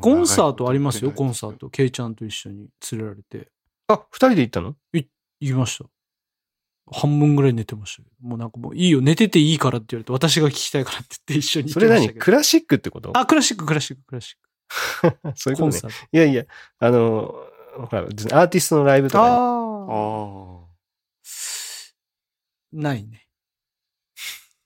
[0.00, 1.68] コンサートありますよ、コンサート。
[1.70, 3.48] ケイちゃんと一緒に連れられて。
[3.88, 4.76] あ、二人で行ったの？
[4.92, 5.08] 行
[5.40, 5.84] きました。
[6.90, 8.28] 半分ぐらい寝てましたけど。
[8.28, 12.18] もうなんかもういいよ、寝てていいからって言われて、私が聞きたいからって言って一緒に行それきましたけど。
[12.18, 12.24] 何？
[12.24, 13.12] クラシックってこと？
[13.16, 15.32] あ、クラシック、クラシック、クラシック。
[15.36, 15.88] そういうことねコンサ。
[15.88, 15.96] ート。
[16.12, 16.44] いやいや、
[16.78, 19.38] あの、ほら、アーティストのライブとかにああ。
[19.40, 20.68] ああ。
[22.72, 23.26] ないね。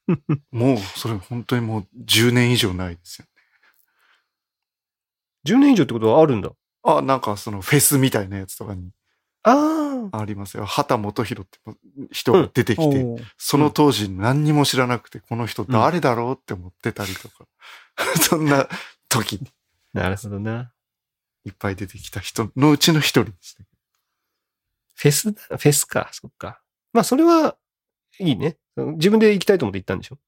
[0.51, 3.27] もう、それ本当にもう10年以上ないですよ。
[5.45, 6.51] 10年以上ってことはあるんだ。
[6.85, 8.91] あ、なんかそのフェスみたいなやつとかに
[9.45, 10.21] ああ。
[10.21, 10.65] ありますよ。
[10.65, 11.59] 畑元博って
[12.13, 17.47] 人が出てきて、おーその当時何にも知らなくて、この人誰だろうって思ってたりとか、
[18.29, 18.69] そんな
[19.09, 19.49] 時に
[19.93, 20.73] なるほどな。
[21.45, 23.65] いっぱい出てきた人のうちの一人でした。
[24.95, 26.61] フェスだ、フェスか、そっか。
[26.93, 27.57] まあ、それは、
[28.21, 28.57] いいね。
[28.77, 30.19] 自分で行きたいと思って行ったんでしょ？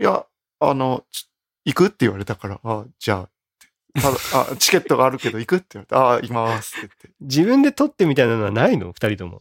[0.00, 0.26] いや、
[0.58, 1.28] あの、ち
[1.64, 3.30] 行くって言われたから、あ、じゃあ
[3.94, 4.18] ただ、
[4.52, 8.92] あ、チケットがあるけど行くって言われて、あ、行きますって言自分で撮ってみたいなのはないの？
[8.92, 9.38] 二人とも。
[9.38, 9.40] っ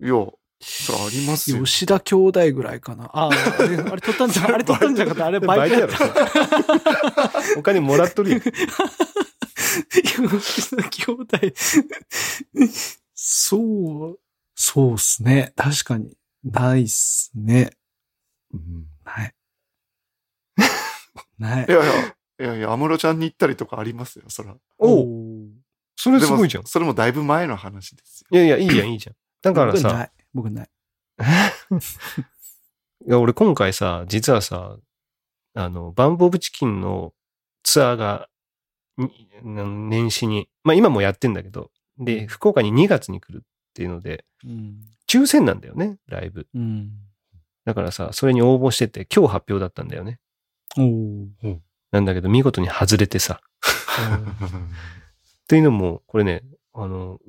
[0.00, 0.06] て。
[0.06, 0.14] いや、
[0.60, 1.62] それありますよ。
[1.64, 3.04] 吉田兄弟ぐらいかな。
[3.12, 5.26] ああ、あれ、あれ取ったんじゃ、 あれ取ったんじゃなかった？
[5.26, 6.22] あれバイトやバイトやろ。
[7.42, 8.40] それお金もらっとるやん。
[8.40, 8.54] 吉
[10.76, 11.38] 田兄弟。
[13.14, 14.18] そう、
[14.54, 15.52] そうっすね。
[15.56, 16.16] 確かに。
[16.44, 17.70] ないっすね。
[18.52, 19.34] うんない。
[21.38, 21.70] ないい。
[21.70, 24.56] やいや、いやいや、安室ちゃんに行ったりとかありますよ、そら。
[24.78, 25.08] おう
[25.46, 25.64] お
[25.96, 26.64] それすごいじゃん。
[26.64, 28.28] それもだいぶ前の話ですよ。
[28.30, 29.16] いやいや、いいじゃん、いいじゃん。
[29.42, 30.68] だからさ、僕ない。
[31.16, 31.78] 僕ない。
[33.06, 34.76] いや、俺今回さ、実はさ、
[35.54, 37.14] あの、バンボブチキンの
[37.62, 38.28] ツアーが、
[38.96, 44.80] に年始に、まあ今もやってんだけど、で、福岡に2月に来るっていうので、うん。
[45.08, 46.48] 抽選なんだよね、ライブ。
[46.54, 46.90] うん。
[47.64, 50.18] だからさ、それに応募してて、今日発表だったんだよね。
[50.76, 51.58] おー
[51.94, 53.40] なんだけど、見事に外れてさ。
[53.64, 56.42] っていうのも、これね、
[56.72, 57.20] あの、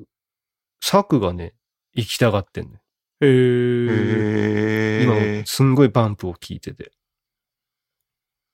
[0.82, 1.54] サクがね、
[1.94, 2.82] 行きたがってんね。
[3.22, 3.28] へ
[5.02, 5.04] え。
[5.04, 6.92] 今すんごいバンプを聞いてて。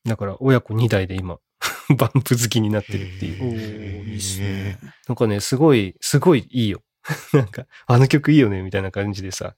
[0.03, 1.39] だから親子2代で今、
[1.97, 4.09] バンプ好きになってるっていう。
[4.09, 4.79] いいっすね。
[5.07, 6.83] なんかね、すごい、すごいいいよ。
[7.31, 9.55] なんか、あの曲いいよね、みたいな感じでさ、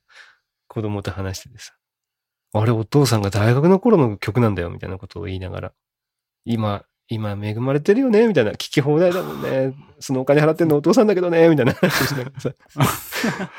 [0.67, 1.73] 子供と話しててさ。
[2.53, 5.73] あれ、お父さんが大学の頃の曲なんだよ、みたいなことを言いながら。
[6.45, 8.51] 今、今恵まれてるよね、みたいな。
[8.51, 9.73] 聞き放題だもんね。
[9.99, 12.51] そのお金払ってんのお父さんだけどね、みたいな話しながらさ。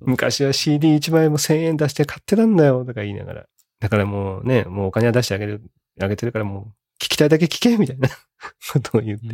[0.00, 3.46] 昔は CD1 枚も1000円出して買ってたんだよ、とか言いながら。
[3.80, 5.62] だからもうね、もうお金は出してあげる、
[6.00, 6.64] あげてるからもう、
[7.02, 8.08] 聞きたいだけ聞け、みたいな
[8.72, 9.26] ことを言って。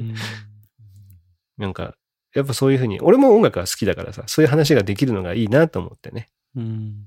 [1.58, 1.94] なんか、
[2.34, 6.28] やっぱそういうふうに、俺も音楽が好きだからさ、そういう話ができるのがいいなと思ってね。
[6.54, 7.06] うん。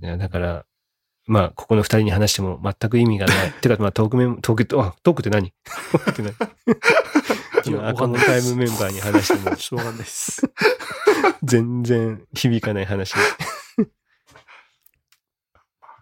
[0.00, 0.66] だから、
[1.26, 3.52] まあ、ここの二人に話しても全く意味がない。
[3.60, 5.52] てか、まあ、トークメン、トーク、あ、トークって何？
[5.92, 6.32] トークって何？
[7.68, 10.42] いやアコモタイムメンバーに話しても しょうがないです。
[11.42, 13.14] 全然響かない話。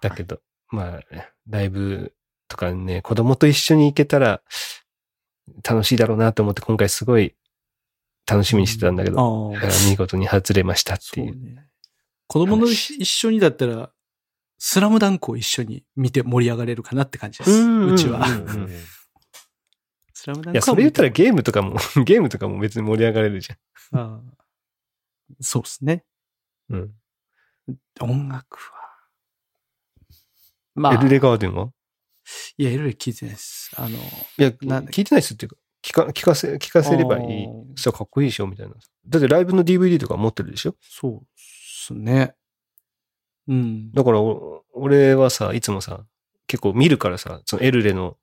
[0.03, 1.01] だけど、まあ、
[1.49, 2.15] ライブ
[2.49, 4.43] とかね、子供と一緒に行けたら
[5.63, 7.35] 楽しいだろうなと思って今回すごい
[8.27, 9.89] 楽しみにしてたんだけど、ああ。
[9.89, 11.55] 見事に外れましたってそういう。
[11.55, 11.67] ね。
[12.27, 13.91] 子供の一一緒にだったら、
[14.59, 17.51] スラムダンクを一緒に見て盛り上がれるかなって感じです。
[17.51, 18.27] うんうちは。
[18.27, 18.71] うんうん
[20.17, 23.57] スラムダンクいや、それ言ったらゲームとかも、ゲームとかも別に盛り上がれるじあ
[23.93, 24.21] あ
[25.41, 26.05] そうですね。
[26.71, 26.77] ゃん。
[26.77, 26.95] うん。
[28.01, 28.73] 音楽は。
[30.75, 31.71] まあ、エルレガーデンは？
[32.57, 33.71] いや、エルレ聞いてないです。
[33.77, 34.01] あの、い
[34.39, 37.47] や、なんだ聞いてないっすっていうか、聞か、聞かせ、聞かせればいい。
[37.77, 38.75] そう、かっこいいでしょみたいな。
[39.07, 40.75] だってライブの DVD とか持ってるでしょ？
[40.81, 42.35] そうっすね。
[43.49, 43.93] うん。
[43.93, 46.05] だからお、俺はさ、いつもさ、
[46.47, 48.17] 結構見るからさ、そのエルレの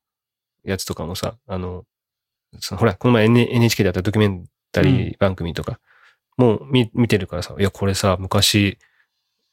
[0.64, 1.86] やつとかもさ、あの、
[2.60, 5.80] そのほら、この前 NHK であったドキュメンタリー番組とか、
[6.38, 8.78] もう見見てるからさ、いや、これさ、昔、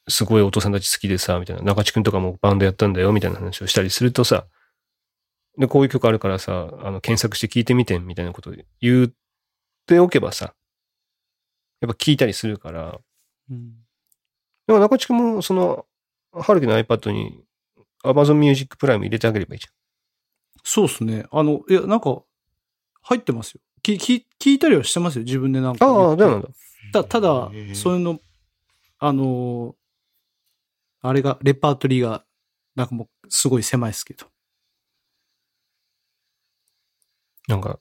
[0.08, 4.46] すごいお父さんたち好きでさ、みたいな、中地くんとかもバンドやったんだよ、みたいな話をしたりするとさ、
[5.58, 9.10] で、こういう曲あるからさ、あの、検索して聞いてみて、みたいなこと言っ
[9.86, 10.54] ておけばさ、
[11.80, 12.98] やっぱ聞いたりするから、
[13.50, 13.87] うん
[14.68, 15.86] でも中地くんも、その、
[16.32, 17.42] 春樹の iPad に
[18.04, 19.66] Amazon Music プライム入れてあげればいいじ
[20.62, 21.24] そうっすね。
[21.32, 22.22] あの、いや、なんか、
[23.00, 23.60] 入ってますよ。
[23.82, 25.24] き聞聞いたりはしてますよ。
[25.24, 25.86] 自分でなんか。
[25.86, 26.48] ああ、そうなんだ。
[26.92, 28.20] たただそういうの、
[28.98, 29.74] あのー
[31.00, 32.24] あれが、レパートリーが、
[32.74, 34.26] なんかもう、すごい狭いですけど。
[37.46, 37.78] なんか、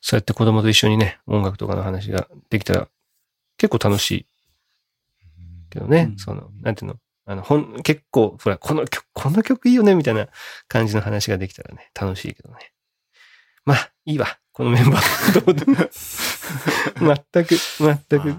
[0.00, 2.88] そうやって子供と一緒にね、音楽とかの話ができたら、
[3.58, 4.26] 結構楽しい
[5.74, 6.96] けどね、うんその、なんていうの、
[7.26, 10.28] あの、ほん、結構、ほら、この曲、この曲いいよね、みたいな
[10.68, 12.72] 感じの話ができたらね、楽しいけどね。
[13.64, 14.38] まあ、いいわ。
[14.52, 15.40] このメンバー。
[15.40, 15.76] どうでも
[17.32, 18.38] 全く、全く、はい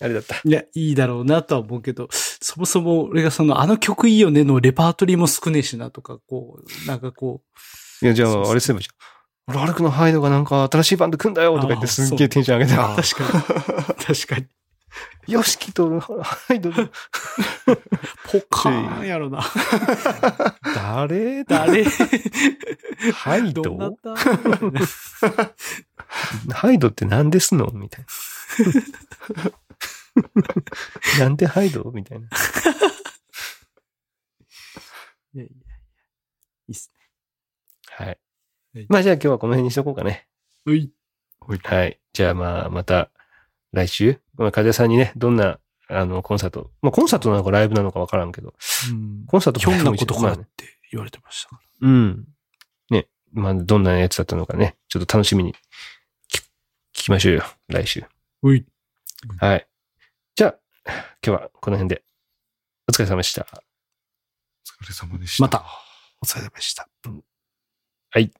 [0.00, 0.36] あれだった。
[0.44, 7.42] いや、いいだろうなとは思うけど、そもそも俺がその、あの曲いいよねのレパートリーも少ねえしなとか、こう、なんかこ
[8.00, 9.56] いや、じゃあ、あれすればいいじゃん。
[9.56, 14.46] 俺、歩くのハイドがなんか新しいバンド組んだよとか言ってすっげえテンション上げてう、確かに、 確かに。
[15.26, 16.86] ヨシキとハイドで、
[18.32, 19.42] ポカーンやろな。
[20.74, 21.44] 誰？
[21.44, 21.84] 誰？
[23.12, 23.62] ハイド？
[26.50, 27.66] ハイドって何ですの？
[27.74, 28.06] みたい
[31.18, 31.26] な。
[31.26, 31.84] なんでハイド？
[31.92, 32.26] みたいな。
[35.34, 35.52] いやいやいや。
[36.68, 36.90] いいっす
[37.90, 38.86] はいはい。
[38.88, 40.10] まあじゃあ今日はこの辺にしとこうかね。
[40.10, 40.26] ね。
[40.66, 40.90] うい。
[41.64, 42.00] はい。
[42.14, 43.10] じゃあまあまた
[43.72, 45.58] 来週、まあ風さんにね、どんな
[45.88, 48.54] あのコンサート、まあコンサートなのかライブなのかわからんけど、
[48.90, 49.24] うん。
[49.26, 52.26] コンサートひょんなことからっまあねて言われてましたかうん。
[52.90, 53.08] ね。
[53.32, 55.54] まあどんなやつだったのかね、ちょっと楽しみに
[56.32, 56.42] 聞聞
[56.92, 57.44] きましょうよ。
[57.68, 58.00] 来週。
[58.00, 58.08] ら。
[58.42, 58.64] うい。
[59.38, 59.66] はい。
[60.36, 60.54] じゃあ、
[61.24, 62.02] 今日はこの辺で。
[62.88, 63.46] お疲れ様でした。
[64.80, 65.42] お疲れ様でした。
[65.42, 65.64] また。
[66.22, 66.88] お疲れ様でした。
[68.10, 68.32] はい。